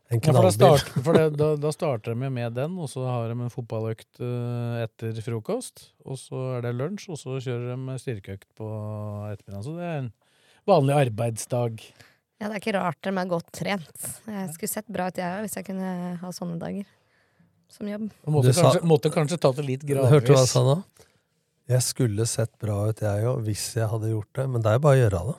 [0.10, 3.04] en Ja, for da, start, for det, da, da starter de med den, og så
[3.06, 5.90] har de en fotballøkt eh, etter frokost.
[6.06, 8.70] Og så er det lunsj, og så kjører de styrkeøkt på
[9.30, 9.66] ettermiddagen.
[9.68, 10.12] Så det er en
[10.70, 11.84] vanlig arbeidsdag.
[12.40, 14.06] Ja, det er ikke rart de er godt trent.
[14.26, 15.92] Jeg skulle sett bra ut, jeg òg, hvis jeg kunne
[16.22, 16.88] ha sånne dager.
[17.70, 18.08] Som jobb.
[18.26, 20.10] Måtte, sa- kanskje, måtte kanskje ta det litt gradvis.
[20.16, 20.78] Hørte du hva jeg sa nå?
[21.70, 24.46] Jeg skulle sett bra ut, jeg òg, hvis jeg hadde gjort det.
[24.50, 25.36] Men det er jo bare å gjøre det.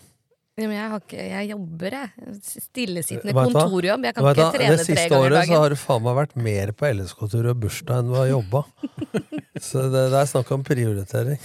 [0.60, 2.34] Men jeg, har ikke, jeg jobber, jeg.
[2.66, 4.04] Stillesittende kontorjobb.
[4.08, 4.76] Jeg kan ikke trene tre ganger i dagen.
[4.76, 8.10] det siste året så har du faen meg vært mer på LSK-tur og bursdag enn
[8.10, 8.64] du har jobba.
[9.60, 11.40] Så det, det er snakk om prioritering.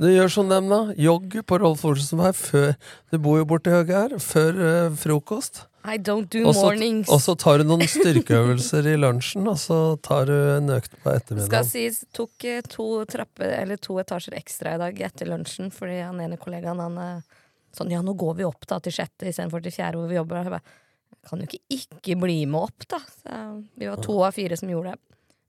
[0.00, 0.80] Du gjør som dem, da.
[1.00, 2.74] Jogg på Rolf Olsen vei før
[3.12, 4.18] Du bor jo borti høyre her.
[4.22, 5.66] Før uh, frokost.
[5.84, 7.10] I don't do også, mornings.
[7.12, 11.02] Og så tar du noen styrkeøvelser i lunsjen, og så tar du en økt på
[11.10, 11.68] Skal ettermiddagen.
[11.68, 16.22] sies, tok eh, to trapper, eller to etasjer ekstra i dag etter lunsjen, fordi han
[16.24, 17.42] ene kollegaen han eh,
[17.76, 20.42] sånn ja, nå går vi opp da til sjette istedenfor til fjerde hvor vi jobber.
[20.46, 20.80] Jeg bare,
[21.28, 23.00] kan jo ikke ikke bli med opp, da.
[23.22, 23.40] Så,
[23.80, 25.00] vi var to av fire som gjorde det.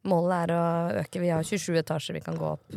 [0.06, 0.66] Målet er å
[1.02, 1.22] øke.
[1.24, 2.76] Vi har 27 etasjer vi kan gå opp.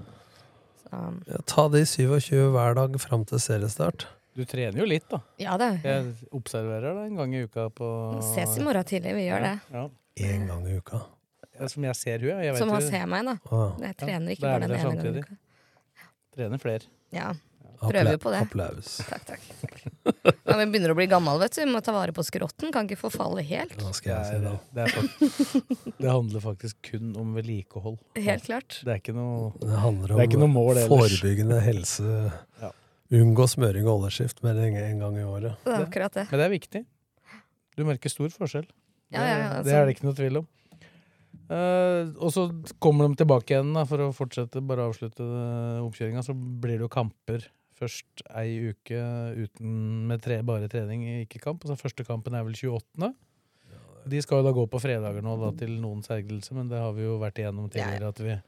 [0.85, 4.07] Så, Ja, ta de 27 hver dag fram til seriestart.
[4.39, 5.19] Du trener jo litt, da.
[5.43, 5.73] ja det.
[5.83, 7.89] Jeg observerer det en gang i uka på
[8.23, 9.17] Ses i morgen tidlig.
[9.19, 9.55] Vi gjør det.
[9.75, 9.89] Ja.
[10.29, 11.01] Én gang i uka.
[11.67, 12.39] Som jeg ser hun, ja.
[12.47, 13.35] Jeg vet Som han ser meg, da.
[13.51, 15.17] Ah, Jeg trener ikke bare den ene gangen.
[15.19, 15.39] i uka.
[16.39, 16.87] Trener flere.
[17.11, 17.33] Ja.
[17.79, 18.41] Prøver jo på det.
[18.49, 18.95] Applaus.
[19.11, 19.45] Takk, takk.
[20.49, 21.61] Ja, vi begynner å bli gammel, vet du.
[21.63, 22.73] Vi må ta vare på skrotten.
[22.75, 23.77] Kan ikke forfalle helt.
[23.79, 24.57] Hva skal jeg si Det, da?
[24.75, 25.71] det, er faktisk,
[26.03, 28.01] det handler faktisk kun om vedlikehold.
[28.29, 28.81] Helt klart.
[28.83, 30.91] Det er ikke noe Det handler Det er om mål ellers.
[30.91, 32.19] forebyggende helse.
[32.63, 32.73] Ja.
[33.19, 35.61] Unngå smøring og oljeskift mer enn en gang i året.
[35.65, 36.27] Det er akkurat det.
[36.33, 36.85] Men det er viktig.
[37.79, 38.67] Du merker stor forskjell.
[39.15, 39.69] Ja, ja, ja, det, altså.
[39.69, 40.49] det er det ikke noe tvil om.
[41.49, 42.43] Uh, og så
[42.83, 45.25] kommer de tilbake igjen da, for å fortsette, bare avslutte
[45.81, 46.25] oppkjøringa.
[46.27, 47.47] Så blir det jo kamper
[47.79, 49.01] først ei uke
[49.45, 49.73] uten,
[50.11, 51.65] med tre, bare trening, ikke kamp.
[51.65, 53.13] Altså, første kampen er vel 28.
[54.09, 56.95] De skal jo da gå på fredager nå, da, til noens ergrelse, men det har
[56.97, 58.13] vi jo vært igjennom tidligere.
[58.15, 58.39] at vi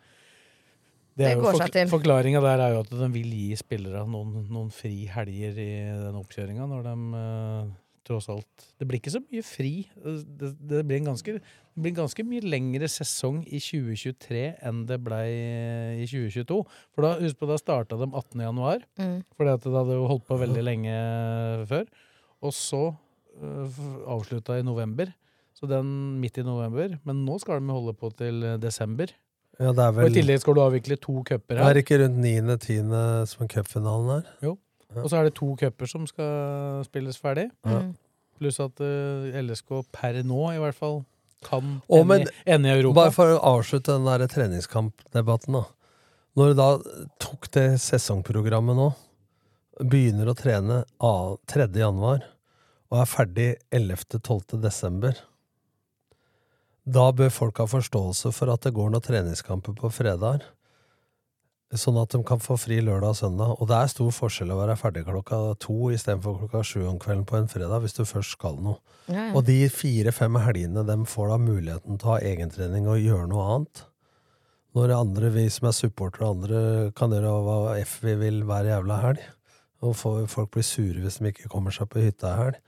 [1.20, 1.90] det er jo går seg til.
[1.90, 5.70] Forklaringa der er jo at de vil gi spillere noen, noen fri helger i
[6.04, 7.72] den oppkjøringa, når de eh,
[8.06, 9.72] tross alt Det blir ikke så mye fri.
[10.00, 14.84] Det, det, blir, en ganske, det blir en ganske mye lengre sesong i 2023 enn
[14.88, 15.20] det ble
[16.00, 16.60] i 2022.
[16.94, 18.40] For da, husk på, da starta de 18.
[18.48, 19.18] januar, Mm.
[19.36, 20.94] fordi at det hadde jo holdt på veldig lenge
[21.70, 21.84] før.
[22.42, 23.80] Og så uh,
[24.16, 25.12] avslutta i november.
[25.56, 25.90] Så den
[26.22, 26.94] midt i november.
[27.04, 29.10] Men nå skal de holde på til eh, desember.
[29.60, 31.74] Ja, det er Og i tillegg skal du avvikle to cuper Er her.
[31.74, 33.26] det er ikke rundt 9.-10.
[33.28, 34.30] som cupfinalen er?
[34.96, 37.48] Og så er det to cuper som skal spilles ferdig.
[37.66, 37.92] Mm.
[38.40, 41.02] Pluss at uh, LSK per nå i hvert fall
[41.46, 42.96] kan Å, ende, men- i- ende i Europa.
[43.04, 45.64] Bare for å avslutte den der treningskampdebatten, da.
[46.36, 46.68] Når du da
[47.22, 48.90] tok det sesongprogrammet nå,
[49.80, 51.66] begynner å trene av 3.
[51.80, 52.22] januar
[52.90, 54.60] og er ferdig 11.-12.
[54.60, 55.14] desember,
[56.90, 60.42] da bør folk ha forståelse for at det går noen treningskamper på fredager.
[61.78, 63.50] Sånn at de kan få fri lørdag og søndag.
[63.62, 67.22] Og det er stor forskjell å være ferdig klokka to istedenfor klokka sju om kvelden
[67.28, 68.80] på en fredag, hvis du først skal noe.
[69.06, 69.34] Ja, ja.
[69.38, 73.44] Og de fire-fem helgene de får da muligheten til å ha egentrening og gjøre noe
[73.54, 73.84] annet.
[74.74, 76.64] Når andre, vi som er supportere, andre
[76.98, 79.22] kan gjøre hva F vi vil hver jævla helg.
[79.86, 82.60] Og folk blir sure hvis de ikke kommer seg på hytta i helg.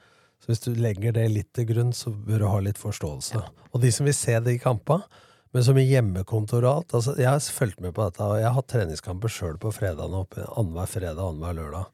[0.43, 3.43] Så hvis du legger det litt til grunn, så bør du ha litt forståelse.
[3.71, 5.07] Og de som vil se de kampene,
[5.53, 8.47] men som i hjemmekontor og alt altså Jeg har fulgt med på dette, og jeg
[8.49, 11.91] har hatt treningskamper sjøl på fredagene oppe annenhver fredag annenhver lørdag.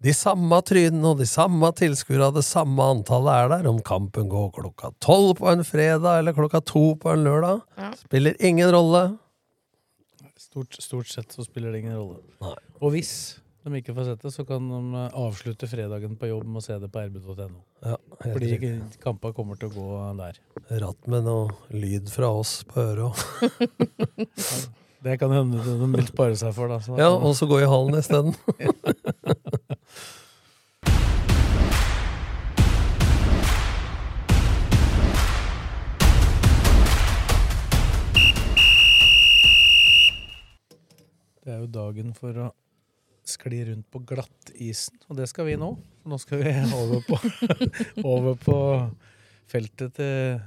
[0.00, 3.66] De samme trynene og de samme tilskuerne, det samme antallet er der.
[3.68, 7.90] Om kampen går klokka tolv på en fredag eller klokka to på en lørdag, Ja.
[8.00, 9.18] spiller ingen rolle.
[10.40, 12.22] Stort, stort sett så spiller det ingen rolle.
[12.40, 12.54] Nei.
[12.80, 13.12] Og hvis
[13.64, 16.64] de ikke får sett det, så kan de eh, avslutte fredagen på jobb med å
[16.64, 17.60] se det på rb.no.
[17.84, 18.72] Ja, Fordi riktig.
[19.02, 19.88] kampa kommer til å gå
[20.20, 20.38] der.
[20.80, 23.16] Ratt med noe lyd fra oss på øret òg.
[25.00, 26.76] Det kan hende de vil spare seg for, da.
[26.84, 28.34] Så Ja, og så gå i hallen isteden.
[41.40, 42.48] Det er jo dagen for å
[43.30, 45.70] skli rundt på glattisen, og det skal vi nå.
[46.10, 47.20] Nå skal vi over på,
[48.02, 48.58] over på
[49.50, 50.40] feltet til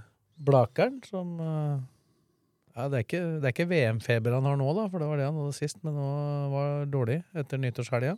[0.43, 1.81] Blakeren, som eh,
[2.73, 5.27] ja, Det er ikke, er ikke VM-feber han har nå, da, for det var det
[5.29, 6.07] han hadde sist, men nå
[6.53, 8.15] var dårlig etter nyttårshelga.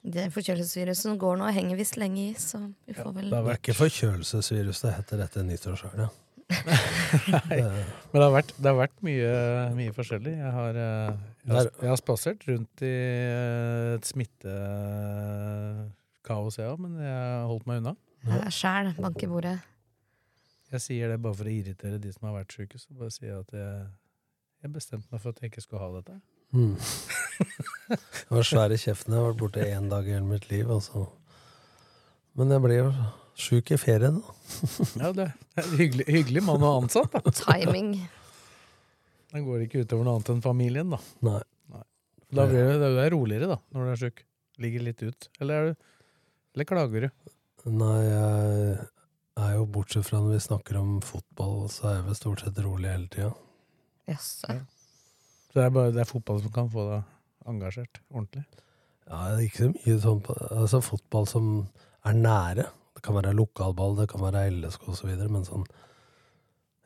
[0.00, 3.58] Det forkjølelsesviruset går nå og henger visst lenge i, så vi får vel Det er
[3.58, 6.08] ikke forkjølelsesvirus det heter dette nyttårshelga.
[6.50, 9.34] Nei, men det har vært, det har vært mye,
[9.76, 10.32] mye forskjellig.
[10.40, 14.54] Jeg har, eh, jeg har, jeg har spasert rundt i eh, et smittekaos,
[16.60, 17.94] jeg òg, men jeg har holdt meg unna.
[18.28, 19.58] Ja, Sjæl, bank i bordet.
[20.70, 22.78] Jeg sier det bare for å irritere de som har vært syke.
[22.78, 23.70] Så bare sier jeg at jeg,
[24.62, 26.14] jeg bestemte meg for at jeg ikke skulle ha dette.
[26.50, 26.74] Mm.
[27.90, 29.14] Jeg var svær i kjeften.
[29.14, 30.66] Jeg har vært borte én dag i hele mitt liv.
[30.70, 31.04] Altså.
[32.38, 32.88] Men jeg ble jo
[33.38, 34.16] sjuk i ferien.
[34.20, 34.34] da.
[35.00, 37.14] Ja, det er en hyggelig, hyggelig mann å ha ansatt.
[37.38, 37.92] Timing.
[39.30, 41.00] Den går ikke utover noe annet enn familien, da.
[41.26, 41.40] Nei.
[42.30, 44.24] Da blir det, det er roligere da, når du er sjuk.
[44.62, 45.28] Ligger litt ut.
[45.42, 46.10] Eller, er du,
[46.54, 47.30] eller klager du?
[47.70, 52.18] Nei, jeg er jo bortsett fra når vi snakker om fotball, så er jeg vel
[52.18, 53.30] stort sett rolig hele tida.
[54.10, 54.58] Jaså.
[55.50, 58.44] Så det er bare det er fotball som kan få deg engasjert ordentlig.
[59.10, 60.20] Ja, det er ikke så mye sånn
[60.60, 61.48] altså fotball som
[62.06, 62.66] er nære.
[62.94, 65.66] Det kan være lokalball, det kan være LSK videre, men sånn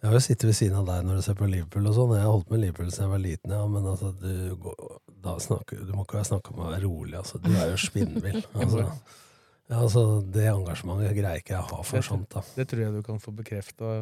[0.05, 2.11] Jeg har jo sittet ved siden av deg når du ser på Liverpool og sånn.
[2.13, 4.83] Jeg har holdt med Liverpool siden jeg var liten, ja, men altså, du, går,
[5.25, 7.41] da snakker, du må ikke snakke om å være rolig, altså.
[7.41, 8.43] Du er jo spinnvill.
[8.67, 12.45] Altså, ja, altså, det engasjementet greier ikke jeg å ha for sånt, da.
[12.53, 13.95] Det tror jeg du kan få bekrefta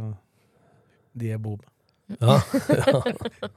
[1.14, 1.71] de jeg bor med.
[2.20, 2.36] Ja,
[2.68, 3.00] ja.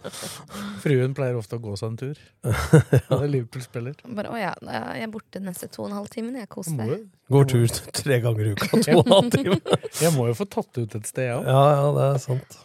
[0.83, 2.21] Fruen pleier ofte å gå seg en tur.
[3.11, 3.97] Når Liverpool spiller.
[4.17, 6.31] Bare, å ja, jeg er borte neste to og en halv time.
[6.39, 7.05] Jeg koser meg.
[7.33, 9.59] Går tur tre ganger i uka, to og en halv time.
[10.01, 11.49] Jeg må jo få tatt ut et sted, jeg òg.
[11.49, 12.57] Ja, ja, det er sant.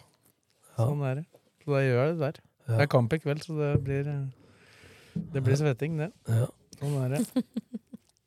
[0.77, 0.85] Ja.
[0.85, 1.27] Sånn er det.
[1.65, 2.41] Så da gjør jeg det der.
[2.71, 2.77] Ja.
[2.77, 4.11] Det er kamp i kveld, så det blir
[5.35, 6.13] Det blir svetting, det.
[6.31, 6.47] Ja.
[6.81, 7.45] Sånn er det.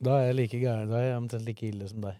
[0.03, 0.89] Da er jeg like gæren.
[0.91, 2.19] Da er jeg omtrent like ille som deg.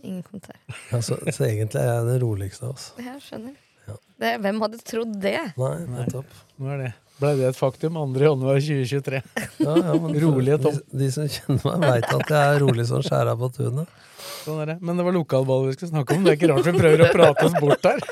[0.00, 0.56] Ingen kommentar.
[0.96, 2.86] Altså, så egentlig er jeg den roligste av oss.
[2.96, 3.58] Jeg skjønner.
[3.88, 3.96] Ja.
[4.20, 5.38] Det, hvem hadde trodd det?
[5.60, 6.34] Nei, nettopp.
[6.60, 6.90] Nå er det.
[7.20, 8.04] Ble det et faktum 2.
[8.24, 9.20] januar 2023?
[9.60, 10.78] Ja, ja, men Rolige de, Tom.
[11.02, 13.98] de som kjenner meg, veit at jeg er rolig som skjæra på tunet.
[14.40, 14.76] Sånn er det.
[14.80, 16.24] Men det var lokalball vi skulle snakke om.
[16.24, 18.00] Det er ikke rart vi prøver å prate oss bort her.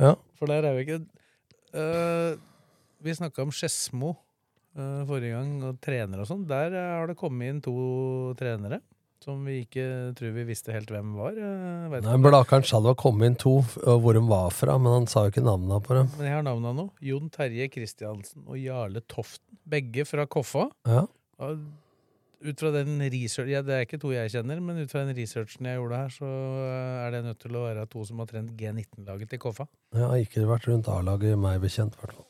[0.00, 0.14] Ja.
[0.40, 1.02] For der er vi ikke
[1.76, 2.38] uh,
[3.04, 6.46] Vi snakka om Skedsmo uh, forrige gang, og trenere og sånn.
[6.48, 7.74] Der eh, har det kommet inn to
[8.40, 8.80] trenere
[9.24, 9.84] som vi ikke
[10.16, 11.36] tror vi visste helt hvem var.
[11.36, 15.34] eh, Nei, Blakeren var kommet inn to, hvor de var fra, men han sa jo
[15.34, 16.08] ikke navnene på dem.
[16.16, 16.86] Men jeg har navnene nå.
[17.04, 19.58] Jon Terje Kristiansen og Jarle Toften.
[19.70, 20.70] Begge fra Koffa.
[20.88, 21.04] Ja.
[22.40, 25.12] Ut fra den research, ja, Det er ikke to jeg kjenner, men ut fra den
[25.16, 28.30] researchen jeg gjorde her, så eh, er det nødt til å være to som har
[28.30, 29.66] trent G19-laget til Koffa.
[29.92, 32.26] Har ikke vært rundt A-laget, meg bekjent, i hvert fall.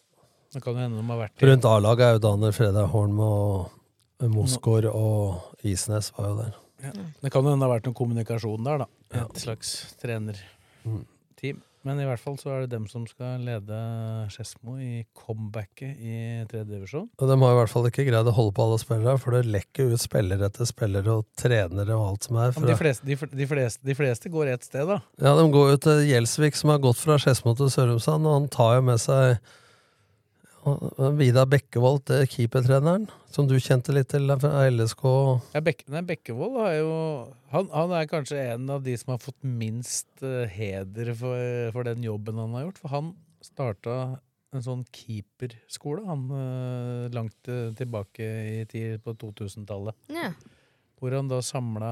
[0.50, 3.70] Det kan jo hende de har vært Rundt A-laget er jo Daniel Fredheim Holm og
[4.34, 6.56] Mosgaard og Isnes var jo der.
[6.82, 6.92] Ja.
[7.22, 8.90] Det kan hende det har vært noe kommunikasjon der, da.
[9.14, 9.24] Ja.
[9.26, 9.98] Et slags Mm.
[10.04, 11.60] trenerteam.
[11.82, 13.76] Men i hvert fall så er det dem som skal lede
[14.28, 16.16] Skedsmo i comebacket i
[16.50, 17.06] tredje divisjon.
[17.16, 19.46] Og de har i hvert fall ikke greid å holde på alle spillere, for det
[19.48, 22.52] lekker ut spillere etter spillere og trenere og alt som er.
[22.52, 24.98] De, fleste, de, de, fleste, de fleste går ett sted, da.
[25.24, 28.50] ja, de går jo til Gjelsvik, som har gått fra Skedsmo til Sørumsand, og han
[28.52, 29.38] tar jo med seg
[31.16, 35.04] Vidar Bekkevold, det keepertreneren, som du kjente litt til fra LSK.
[35.54, 36.90] Ja, Bek nei, Bekkevold har jo
[37.54, 41.40] han, han er kanskje en av de som har fått minst eh, heder for,
[41.72, 42.80] for den jobben han har gjort.
[42.82, 43.96] For han starta
[44.52, 48.28] en sånn keeperskole han eh, langt eh, tilbake
[48.60, 49.96] i tid på 2000-tallet.
[50.12, 50.32] Ja.
[51.00, 51.90] Hvor han da samla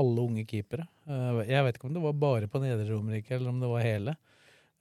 [0.00, 0.88] alle unge keepere.
[1.10, 3.84] Eh, Jeg vet ikke om det var bare på Nedre Romerike, eller om det var
[3.84, 4.16] hele.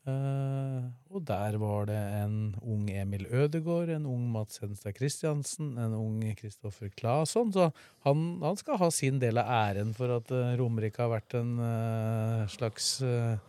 [0.10, 5.96] Eh, og der var det en ung Emil Ødegård, en ung Mats Hedenstad Christiansen, en
[5.98, 7.54] ung Kristoffer Claesson.
[7.54, 7.70] Så
[8.06, 11.56] han, han skal ha sin del av æren for at uh, Romerike har vært en
[11.66, 13.42] eh, slags uh,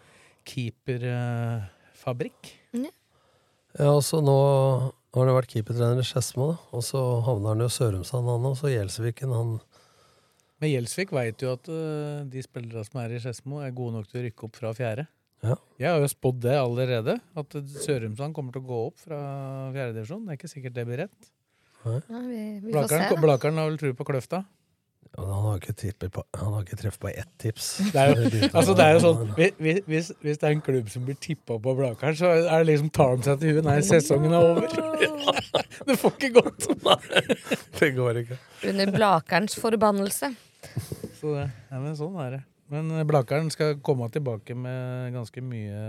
[0.49, 2.55] keeperfabrikk.
[3.79, 4.39] Ja, og så nå
[5.15, 6.55] har det vært keepertrener i Skedsmo.
[6.75, 8.57] Og så havner han jo Sørumsand, han òg.
[8.59, 9.59] Så Gjelsviken, han
[10.61, 14.11] Men Gjelsvik veit jo at uh, de spillerne som er i Skedsmo, er gode nok
[14.11, 15.07] til å rykke opp fra fjerde.
[15.41, 15.57] Ja.
[15.81, 19.19] Jeg har jo spådd det allerede, at Sørumsand kommer til å gå opp fra
[19.73, 20.25] fjerdedivisjon.
[20.27, 21.31] Det er ikke sikkert det blir rett.
[21.81, 23.21] Ja, vi, vi Blakeren.
[23.23, 24.43] Blakeren har vel tro på Kløfta.
[25.17, 27.71] ja, Han har ikke på Han har ikke treffet på ett tips.
[27.95, 28.29] Det er jo,
[28.59, 31.57] altså det er jo sånn hvis, hvis, hvis det er en klubb som blir tippa
[31.57, 33.65] på Blakeren, så er det liksom tar de seg til huet.
[33.71, 34.69] Nei, sesongen er over.
[35.89, 36.69] Det får ikke gått.
[37.81, 38.37] Det går ikke.
[38.69, 40.29] Under Blakerens forbannelse.
[41.17, 42.41] Så det, ja, men sånn er det.
[42.71, 45.81] Men Blakeren skal komme tilbake med ganske mye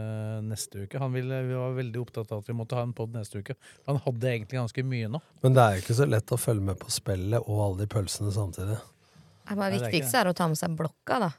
[0.41, 0.97] neste uke.
[1.01, 3.53] Han ville, vi var veldig opptatt av at vi måtte ha en pod neste uke.
[3.85, 5.21] Han hadde egentlig ganske mye nå.
[5.45, 7.89] Men det er jo ikke så lett å følge med på spillet og alle de
[7.91, 8.79] pølsene samtidig.
[8.81, 11.31] Det Nei, det er viktigste er å ta med seg blokka, da.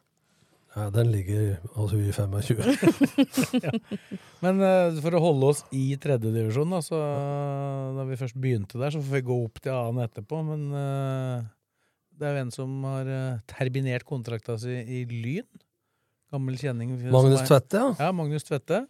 [0.73, 2.39] Ja, Den ligger hos U25.
[4.45, 7.01] Men uh, for å holde oss i tredjedivisjon, da, så
[7.99, 10.41] da vi først begynte der, så får vi gå opp til annen etterpå.
[10.47, 11.51] Men eh,
[12.23, 15.49] det er jo en som har eh, terminert kontrakta si i Lyn.
[16.33, 16.95] Gammel kjenning.
[17.13, 17.89] Magnus Tvette, ja.
[18.07, 18.85] Ja, Magnus Tvette.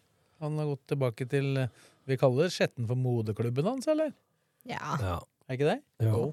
[0.44, 1.72] Han har gått tilbake til eh,
[2.10, 4.12] Vi kaller Skjetten for moderklubben hans, eller?
[4.68, 4.98] Ja.
[5.00, 5.16] ja.
[5.48, 5.78] Er ikke det?
[6.04, 6.32] Jo.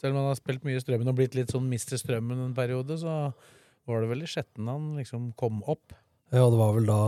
[0.00, 2.56] Selv om han har spilt mye i Strømmen og blitt litt sånn Mister Strømmen en
[2.56, 3.34] periode, så
[3.86, 5.94] var det vel i Skjetten han liksom kom opp.
[6.32, 7.02] Ja, det var vel da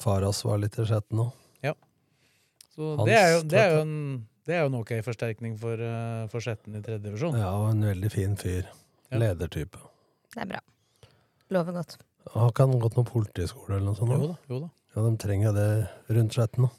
[0.00, 1.36] Faras var litt i Skjetten òg.
[2.80, 3.96] Så Hans det er, jo, det, er jo en,
[4.50, 7.38] det er jo en ok forsterkning for, eh, for Skjetten i tredje divisjon.
[7.38, 8.66] Ja, og en veldig fin fyr.
[9.10, 9.20] Ja.
[9.22, 9.78] Ledertype.
[10.34, 10.60] Det er bra.
[11.54, 11.96] Lover godt.
[12.34, 14.14] Har ikke han gått noen politiskole eller noe sånt?
[14.14, 14.70] Jo da, jo da.
[14.94, 15.68] Ja, de trenger det
[16.16, 16.70] rundt Skjetten nå.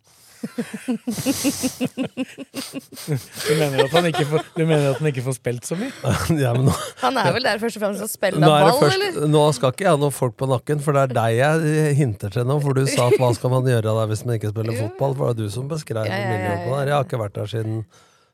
[3.41, 5.91] Du mener at han ikke får, du mener at han ikke får spilt så mye?
[6.43, 8.71] ja, men nå, Han er vel der først og fremst og spiller nå, er det
[8.71, 9.31] ball, først, eller?
[9.33, 12.33] nå skal ikke jeg ha noen folk på nakken, for det er deg jeg hinter
[12.37, 12.59] til nå.
[12.63, 15.17] For du sa at hva skal man gjøre der hvis man ikke spiller fotball?
[15.19, 16.91] For det er du som beskrev Ja, ja, ja, miljøet på ja, der.
[16.93, 17.83] Jeg har ikke vært der siden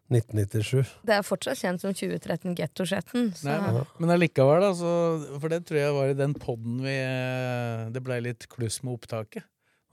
[0.08, 0.92] 1997.
[1.10, 3.26] Det er fortsatt kjent som 2013 Getto-sjetten.
[3.36, 4.70] så- Nei, men, men allikevel, da.
[4.80, 4.92] Så,
[5.42, 8.96] for det tror jeg var i den poden vi eh, Det blei litt kluss med
[8.96, 9.44] opptaket.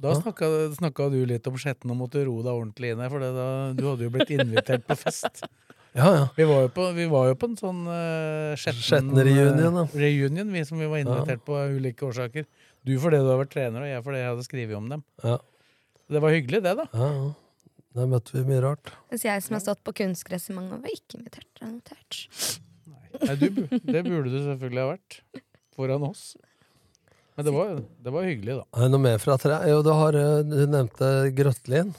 [0.00, 0.20] Da Ja.
[0.20, 3.84] snakka, du litt om Skjetten og måtte ro deg ordentlig inn her, for da, du
[3.86, 5.44] hadde jo blitt invitert på fest.
[5.94, 6.22] Ja, ja.
[6.34, 10.48] Vi var jo på, vi var jo på en sånn uh, Skjetten Skjetten-reunion, eh, reunion,
[10.50, 12.48] vi som vi var invitert på av ulike årsaker.
[12.82, 15.04] Du fordi du har vært trener, og jeg fordi jeg hadde skrevet om dem.
[15.22, 15.36] Ja.
[16.10, 16.88] Det var hyggelig, det, da.
[16.98, 17.30] ja, ja.
[17.94, 18.90] Der møtte vi mye rart.
[19.12, 21.62] Mens jeg som har stått på kunstgress i mange år, var ikke invitert.
[21.62, 21.78] Er.
[23.22, 23.46] Nei, du,
[23.86, 25.20] det burde du selvfølgelig ha vært.
[25.78, 26.32] Foran oss.
[27.34, 27.70] Men det var,
[28.06, 28.88] det var hyggelig, da.
[28.92, 29.56] Noe mer fra tre?
[29.70, 31.90] Jo, du, har, eh, du nevnte Grøtlin.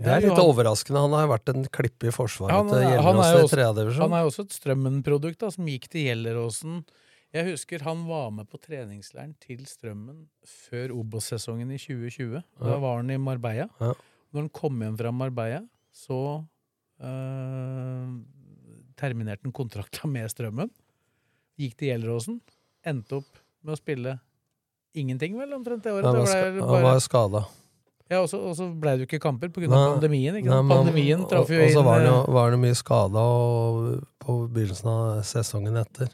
[0.00, 1.00] Det er litt Johan- overraskende.
[1.04, 3.44] Han har jo vært en klippe i forsvaret Han, til Gjelleråsen han, er Gjellerås i
[3.44, 6.78] også, tredje han er jo også et Strømmen-produkt som gikk til Gjelleråsen.
[7.36, 12.40] Jeg husker han var med på treningsleiren til Strømmen før Obos-sesongen i 2020.
[12.62, 13.68] Da var han i Marbella.
[13.82, 13.92] Ja.
[14.32, 15.60] Når han kom hjem fra Marbella,
[15.92, 16.22] så
[17.02, 18.08] øh,
[18.98, 20.70] terminerte han kontrakta med Strømmen.
[21.60, 22.40] Gikk til Gjelleråsen.
[22.88, 24.16] Endte opp med å spille
[24.94, 26.04] ingenting, vel, omtrent det året.
[26.04, 27.44] Han var, bare- var skada.
[28.10, 29.68] ja, og så- blei ble det jo ikke kamper pga.
[29.68, 30.34] Pandemien.
[30.36, 30.66] Ikke Nei, sant?
[30.68, 32.76] men- Pandemien traff jo inn og så var han jo, eh, var han jo mye
[32.76, 33.24] skada
[34.20, 36.08] på begynnelsen av sesongen etter.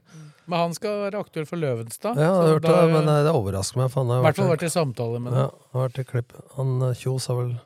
[0.47, 2.15] Men han skal være aktuell for Løvenstad.
[2.15, 3.91] Ja, jeg så har hørt da- det, men eh, det overrasker meg.
[3.91, 5.51] I hvert fall vært, i samtale med ja, dem.
[5.73, 6.33] har vært i klipp.
[6.57, 7.61] Han eh, Kjos har vel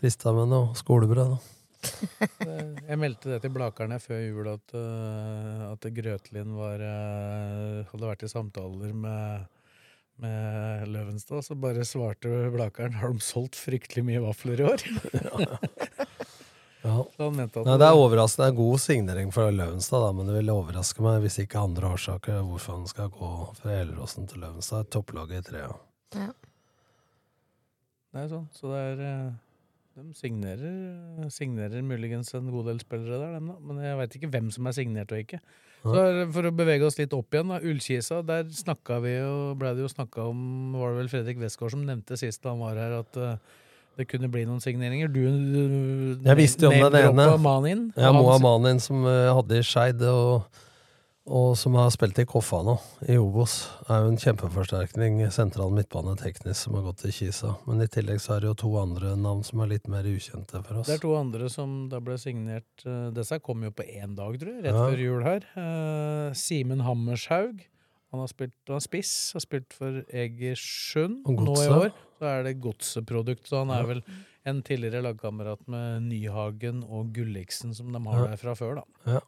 [0.00, 1.36] frista med noe skolebrød.
[1.36, 1.38] Da.
[2.88, 6.78] Jeg meldte det til Blakerne før jul at, uh, at Grøtlin var,
[7.92, 9.46] hadde vært i samtaler med,
[10.22, 11.44] med Løvenstad.
[11.44, 14.86] Så bare svarte Blakeren har de solgt fryktelig mye vafler i år.
[16.86, 17.02] Ja.
[17.16, 18.46] Så han mente at Nei, det er overraskende.
[18.46, 21.90] Det er god signering for Løvenstad, da, men det ville overraske meg hvis ikke andre
[21.96, 24.86] årsaker hvorfor han skal gå fra Elleråsen til Løvenstad.
[24.94, 25.72] Topplaget i trea.
[26.14, 26.28] Ja.
[28.14, 29.34] Det er sånn, så det er eh,
[29.96, 33.56] De signerer, signerer muligens en god del spillere der, dem da.
[33.66, 35.40] Men jeg veit ikke hvem som er signert og ikke.
[35.92, 37.60] Så For å bevege oss litt opp igjen, da.
[37.60, 41.76] Ullkisa, der snakka vi jo, ble det jo snakka om Var det vel Fredrik Westgård
[41.76, 43.62] som nevnte sist da han var her, at uh,
[43.96, 45.08] det kunne bli noen signeringer.
[45.08, 47.28] Du, du Jeg visste jo om den ene.
[47.40, 50.64] Manin, Ja, Moa Manin som uh, hadde i Skeid, og,
[51.26, 52.76] og som har spilt i Koffa nå,
[53.10, 53.68] i Obos.
[53.90, 55.18] Er jo en kjempeforsterkning.
[55.34, 57.54] Sentral midtbane teknisk som har gått til Kisa.
[57.66, 60.62] Men i tillegg så er det jo to andre navn som er litt mer ukjente
[60.62, 60.86] for oss.
[60.86, 64.38] Det er to andre som da ble signert eh, Disse kom jo på én dag,
[64.38, 64.86] tror jeg, rett Ja.
[64.86, 65.48] før jul her.
[65.56, 67.64] Uh, Simen Hammershaug.
[68.14, 71.24] Han har spilt han har spiss, har spilt for Egersund.
[71.26, 73.86] Nå i år så er det godseprodukt, så han er Ja.
[73.86, 74.02] vel
[74.46, 78.26] en tidligere lagkamerat med Nyhagen og Gulliksen, som de har Ja.
[78.30, 78.84] der fra før, da.
[79.14, 79.20] Ja.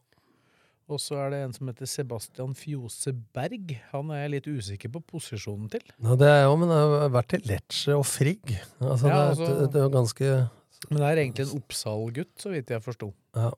[0.88, 3.74] Og så er det en som heter Sebastian Fjose Berg.
[3.90, 5.84] Han er jeg litt usikker på posisjonen til.
[6.00, 8.54] Ja, det er jo, men det har vært til Lecce og Frigg.
[8.80, 10.30] Altså, Ja, det, altså- det, det er jo ganske
[10.88, 13.12] Men det er egentlig en Oppsal-gutt, så vidt jeg forsto.
[13.36, 13.50] Ja.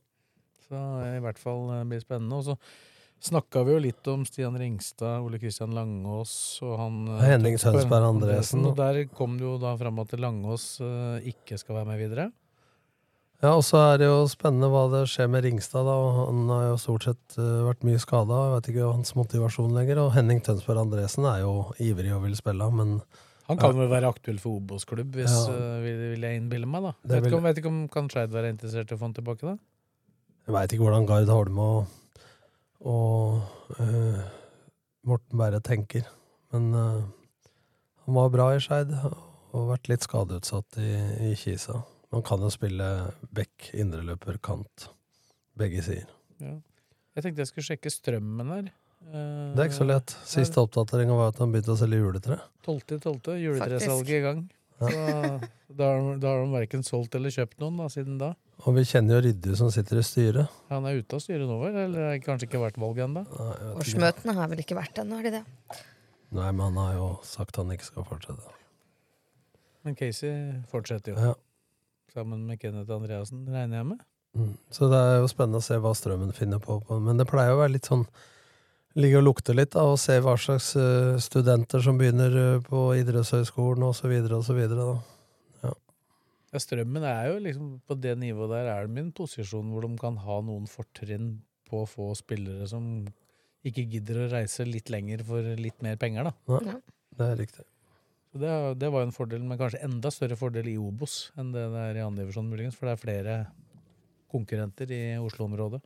[0.67, 0.81] Så
[1.17, 2.35] i hvert fall eh, blir spennende.
[2.41, 2.57] Og så
[3.21, 6.33] snakka vi jo litt om Stian Ringstad, Ole Kristian Langås
[6.67, 8.65] og han eh, Henning Tønsberg Andresen.
[8.67, 12.31] Og der kom det jo da fram at Langås eh, ikke skal være med videre.
[13.41, 15.87] Ja, og så er det jo spennende hva det skjer med Ringstad.
[15.89, 15.95] da,
[16.27, 18.37] Han har jo stort sett eh, vært mye skada.
[18.37, 20.01] Jeg vet ikke hans motivasjon lenger.
[20.03, 22.99] Og Henning Tønsberg Andresen er jo ivrig og vil spille, men
[23.49, 25.55] Han kan vel være aktuell for Obos-klubb, hvis Ja.
[25.57, 26.83] uh, vil, vil jeg innbille meg.
[26.85, 29.09] da Vet vil- ikke om, vet ikke om Kan Skeid være interessert i å få
[29.09, 29.57] han tilbake, da?
[30.47, 31.87] jeg veit ikke hvordan Gard Holme og,
[32.87, 33.41] og
[33.81, 34.21] uh,
[35.07, 36.05] Morten Berre tenker.
[36.53, 37.03] Men uh,
[38.05, 40.93] han var bra i Skeid og vært litt skadeutsatt i,
[41.31, 41.81] i Kisa.
[42.11, 42.87] Man kan jo spille
[43.31, 44.89] back, indreløper, kant.
[45.59, 46.11] Begge sider.
[46.43, 46.57] Ja.
[47.17, 48.71] Jeg tenkte jeg skulle sjekke strømmen her.
[49.11, 50.15] Eh, Det er ikke så lett.
[50.29, 52.41] Siste oppdatering var at han begynte å selge juletre.
[52.67, 53.37] 12.12.
[53.45, 54.43] Juletresalget i gang.
[54.81, 54.91] Så
[55.77, 58.31] da har, da har de verken solgt eller kjøpt noen da, siden da.
[58.65, 60.49] Og vi kjenner jo Ryddu som sitter i styret.
[60.73, 61.77] Han er ute av styret nå, vel?
[61.85, 63.23] Eller har kanskje ikke vært valget ennå?
[63.77, 65.45] Årsmøtene har vel ikke vært ennå, har de det?
[66.31, 68.57] Nei, men han har jo sagt han ikke skal fortsette.
[69.85, 70.35] Men Casey
[70.73, 71.31] fortsetter jo.
[71.31, 71.35] Ja.
[72.11, 74.03] Sammen med Kenneth Andreassen, regner jeg med.
[74.39, 74.53] Mm.
[74.71, 76.81] Så det er jo spennende å se hva Strømmen finner på.
[77.03, 78.07] Men det pleier å være litt sånn
[78.99, 82.89] Ligge og lukte litt, da, og se hva slags uh, studenter som begynner uh, på
[82.99, 84.17] idrettshøyskolen osv.
[84.35, 84.59] osv.
[85.63, 85.71] Ja,
[86.59, 89.95] Strømmen er jo liksom på det nivået der er de i en posisjon hvor de
[90.01, 91.37] kan ha noen fortrinn
[91.71, 93.07] på å få spillere som
[93.63, 96.59] ikke gidder å reise litt lenger for litt mer penger, da.
[96.59, 96.81] Ja,
[97.21, 97.70] det er riktig.
[98.31, 101.51] Så det, det var jo en fordel, men kanskje enda større fordel i Obos enn
[101.55, 103.37] det det er i andre divisjon, muligens, for det er flere
[104.31, 105.81] konkurrenter i Oslo-området.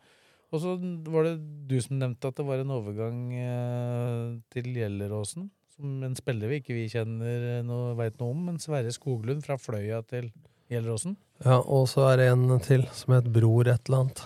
[0.52, 0.74] Og så
[1.10, 1.38] var det
[1.70, 6.60] du som nevnte at det var en overgang eh, til Gjelleråsen, som en spiller vi
[6.60, 10.28] ikke vi kjenner noe, veit noe om, men Sverre Skoglund fra Fløya til
[10.70, 11.16] Gjelleråsen.
[11.42, 14.22] Ja, og så er det en til som het Bror et eller annet.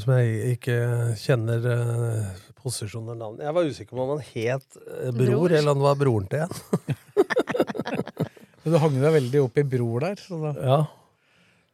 [0.00, 0.76] Som jeg ikke
[1.20, 3.40] kjenner posisjonen posisjon eller navn.
[3.42, 5.50] Jeg var usikker på om han het eh, Bror, Bror.
[5.58, 6.52] eller om det var broren til en.
[8.62, 10.20] Men du hang deg veldig opp i Bror der.
[10.22, 10.76] Så da, Ja.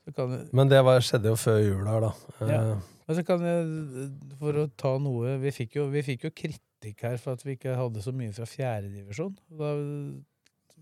[0.06, 2.12] så kan, Men det var, skjedde jo før jul her, da.
[2.40, 2.62] Eh, Ja.
[3.08, 4.08] Men så kan jeg,
[4.40, 7.54] for å ta noe Vi fikk jo, vi fikk jo kritikk her for at vi
[7.56, 9.36] ikke hadde så mye fra fjerdedivisjon.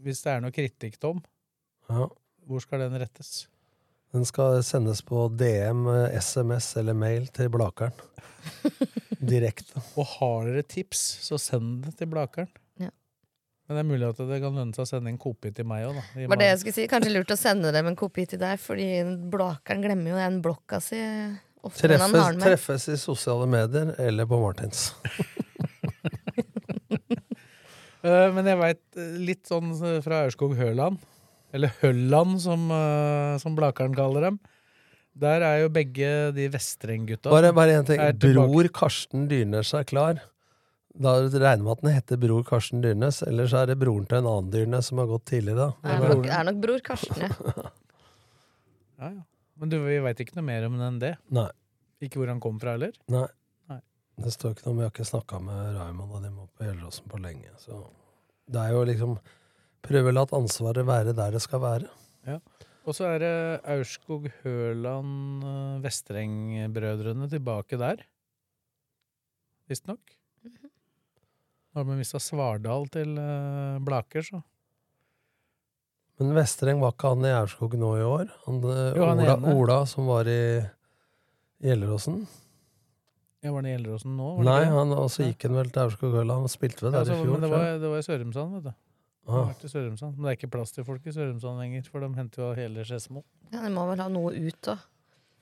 [0.03, 1.23] Hvis det er noe kritikk, Tom,
[1.91, 2.09] Ja.
[2.47, 3.47] hvor skal den rettes?
[4.17, 7.93] Den skal sendes på DM, eh, SMS eller mail til Blakeren.
[9.33, 9.83] Direkte.
[10.01, 12.49] Og har dere tips, så send det til Blakeren.
[12.81, 12.89] Ja.
[13.69, 15.85] Men det er mulig at det kan lønne seg å sende en kopi til meg
[15.91, 16.05] òg, da.
[16.17, 16.87] i Var det jeg skulle si.
[16.89, 18.89] Kanskje lurt å sende dem en kopi til deg, fordi
[19.35, 21.03] Blakeren glemmer jo den blokka si
[21.77, 24.93] Treffes, treffes i sosiale medier eller på Martins.
[28.07, 29.73] Eh, Men jeg veit litt sånn
[30.05, 31.01] fra Aurskog-Høland,
[31.55, 34.39] eller Hølland som, eh, som Blakeren kaller dem.
[35.17, 37.31] Der er jo begge de Vestreng-gutta.
[37.33, 38.01] Bare, bare en ting.
[38.21, 40.21] Bror Karsten Dyrnes er klar.
[40.97, 44.19] Da regner med at den heter Bror Karsten Dyrnes, eller så er det broren til
[44.21, 45.71] en annen Dyrnes som har gått tidlig, da.
[45.85, 47.67] Det er nok, det er nok bror Karsten, ja.
[48.97, 49.25] Ja, ja.
[49.61, 51.11] Men du, vi veit ikke noe mer om den enn det?
[51.33, 51.49] Nei.
[52.05, 52.97] Ikke hvor han kom fra, heller?
[53.13, 53.27] Nei.
[53.73, 53.79] Nei.
[54.25, 56.65] Det står ikke noe om, Vi har ikke snakka med Raymond og de må på
[56.65, 57.53] Gjelleråsen på lenge.
[57.61, 57.81] Så
[58.53, 59.17] det er jo liksom
[59.87, 61.89] Prøve å la ansvaret være der det skal være.
[62.27, 62.39] Ja.
[62.87, 63.33] Og så er det
[63.67, 68.05] Aurskog-Høland, eh, Vestreng-brødrene tilbake der.
[69.71, 70.15] Visstnok.
[70.47, 74.43] Nå har de mista Svardal til eh, Blaker, så.
[76.17, 78.31] Men Vestreng var ikke han i Aurskog nå i år?
[78.47, 79.37] Han, eh, Jo, han Ola.
[79.53, 80.39] Ola som var i
[81.67, 82.23] Gjelleråsen?
[83.45, 84.31] Ja, Var han i Gjelleråsen nå?
[84.39, 86.47] var Nei, han, og han også gikk han vel til Aurskog-Høland.
[86.49, 87.33] og spilte vel Ja, der i fjor.
[87.35, 88.75] men det var, det var i Sørumsand, vet du.
[89.27, 89.43] Det Ah.
[89.45, 90.17] har vært i Sørumsand.
[90.17, 92.85] Men det er ikke plass til folk i Sørumsand lenger, for de henter jo hele
[92.87, 93.25] Skedsmo.
[93.53, 93.63] ja.
[93.67, 94.77] De må vel ha noe ut da.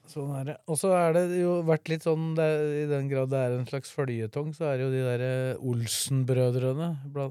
[0.07, 0.57] Sånn er det.
[0.69, 3.55] Og så er det jo vært litt sånn, det er, i den grad det er
[3.59, 6.89] en slags føljetong, så er det jo de derre Olsen-brødrene,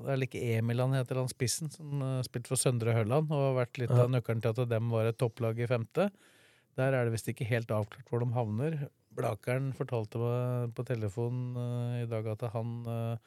[0.09, 3.65] eller ikke Emil han heter, han spissen, som uh, spilte for Søndre Hølland, og har
[3.65, 4.03] vært litt Ja.
[4.05, 6.09] av nøkkelen til at dem var et topplag i femte.
[6.75, 8.89] Der er det visst ikke helt avklart hvor de havner.
[9.13, 13.17] Blakeren fortalte meg på telefon uh, i dag at han, uh,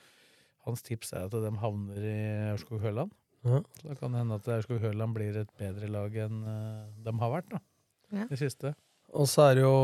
[0.66, 2.16] hans tips er at de havner i
[2.52, 3.14] Aurskog-Høland.
[3.46, 3.60] Ja.
[3.78, 7.34] Så da kan det hende at Aurskog-Høland blir et bedre lag enn uh, de har
[7.38, 7.62] vært, da.
[8.14, 8.26] Ja.
[8.30, 8.74] Det siste.
[9.14, 9.76] Og så er det jo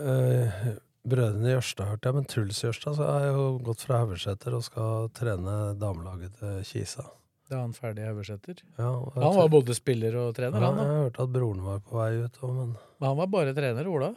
[0.00, 0.62] øh,
[1.08, 5.08] Brødrene Jørstad hørte jeg, men Truls Jørstad så har jo gått fra Haugeseter og skal
[5.16, 7.04] trene damelaget til Kisa.
[7.50, 8.60] Da er han ferdig i Haugeseter?
[8.78, 10.84] Ja, Han var både spiller og trener, ja, han da.
[10.88, 12.70] Jeg hørte at broren var på vei ut òg, men
[13.02, 14.12] Men han var bare trener, Ola.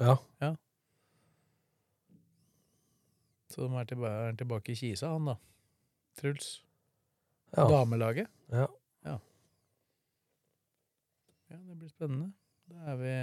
[0.00, 0.16] ja.
[0.40, 0.54] Så
[3.56, 5.34] de er tilbake, er tilbake i Kisa, han da.
[6.20, 6.62] Truls.
[7.56, 7.64] Ja.
[7.68, 8.28] Damelaget.
[8.52, 8.66] ja.
[11.50, 12.28] Ja, det blir spennende.
[12.70, 13.14] Da er vi,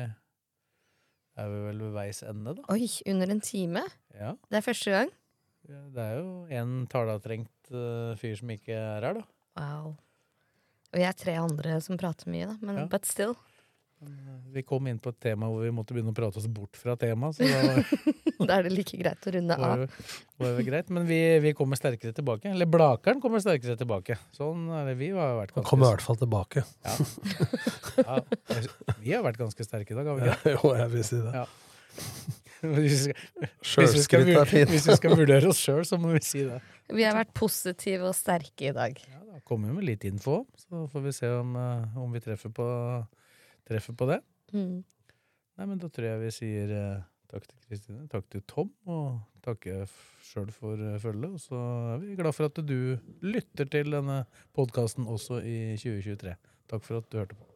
[1.39, 2.65] er vi vel ved veis ende, da.
[2.73, 3.83] Oi, under en time?
[4.13, 4.33] Ja.
[4.51, 5.13] Det er første gang?
[5.69, 9.23] Ja, Det er jo en talatrengt uh, fyr som ikke er her, da.
[9.59, 9.93] Wow.
[10.91, 12.57] Og jeg er tre andre som prater mye, da.
[12.61, 12.85] Men Ja.
[12.91, 13.35] but still.
[14.53, 16.93] Vi kom inn på et tema hvor vi måtte begynne å prate oss bort fra
[16.99, 19.81] temaet, da Da er det like greit å runde av.
[19.81, 20.91] det, var greit.
[20.93, 22.51] Men vi, vi kommer sterkere tilbake.
[22.53, 24.19] Eller Blakeren kommer sterkere tilbake.
[24.37, 24.97] Sånn er det.
[25.01, 26.63] Vi har vært ganske kommer i hvert fall tilbake.
[26.85, 28.19] ja,
[29.01, 30.53] Vi har vært ganske sterke i dag, har vi ikke?
[30.55, 31.33] jo, jeg vil si det.
[31.41, 31.47] Ja.
[32.61, 34.71] Hvis vi skal, hvis vi skal, er fint.
[34.71, 36.61] hvis vi skal vurdere oss sjøl, så må vi si det.
[36.93, 38.97] Vi har vært positive og sterke i dag.
[39.09, 42.21] Ja, da kommer vi med litt info, så får vi se om, eh, om vi
[42.23, 42.67] treffer på,
[43.67, 44.21] treffer på det.
[44.55, 44.81] Mm.
[45.57, 49.19] Nei, men da tror jeg vi sier eh, takk til Kristine, takk til Tom, og
[49.45, 49.83] takke
[50.27, 51.33] sjøl for eh, følget.
[51.33, 51.61] Og så
[51.95, 54.23] er vi glad for at du lytter til denne
[54.57, 56.35] podkasten også i 2023.
[56.71, 57.53] Takk for at du hørte på.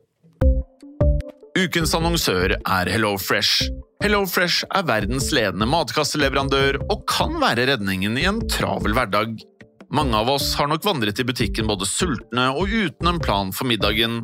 [1.62, 3.68] Ukens annonsør er HelloFresh.
[4.02, 9.36] HelloFresh er verdens ledende matkasseleverandør og kan være redningen i en travel hverdag.
[9.92, 13.68] Mange av oss har nok vandret i butikken både sultne og uten en plan for
[13.68, 14.24] middagen,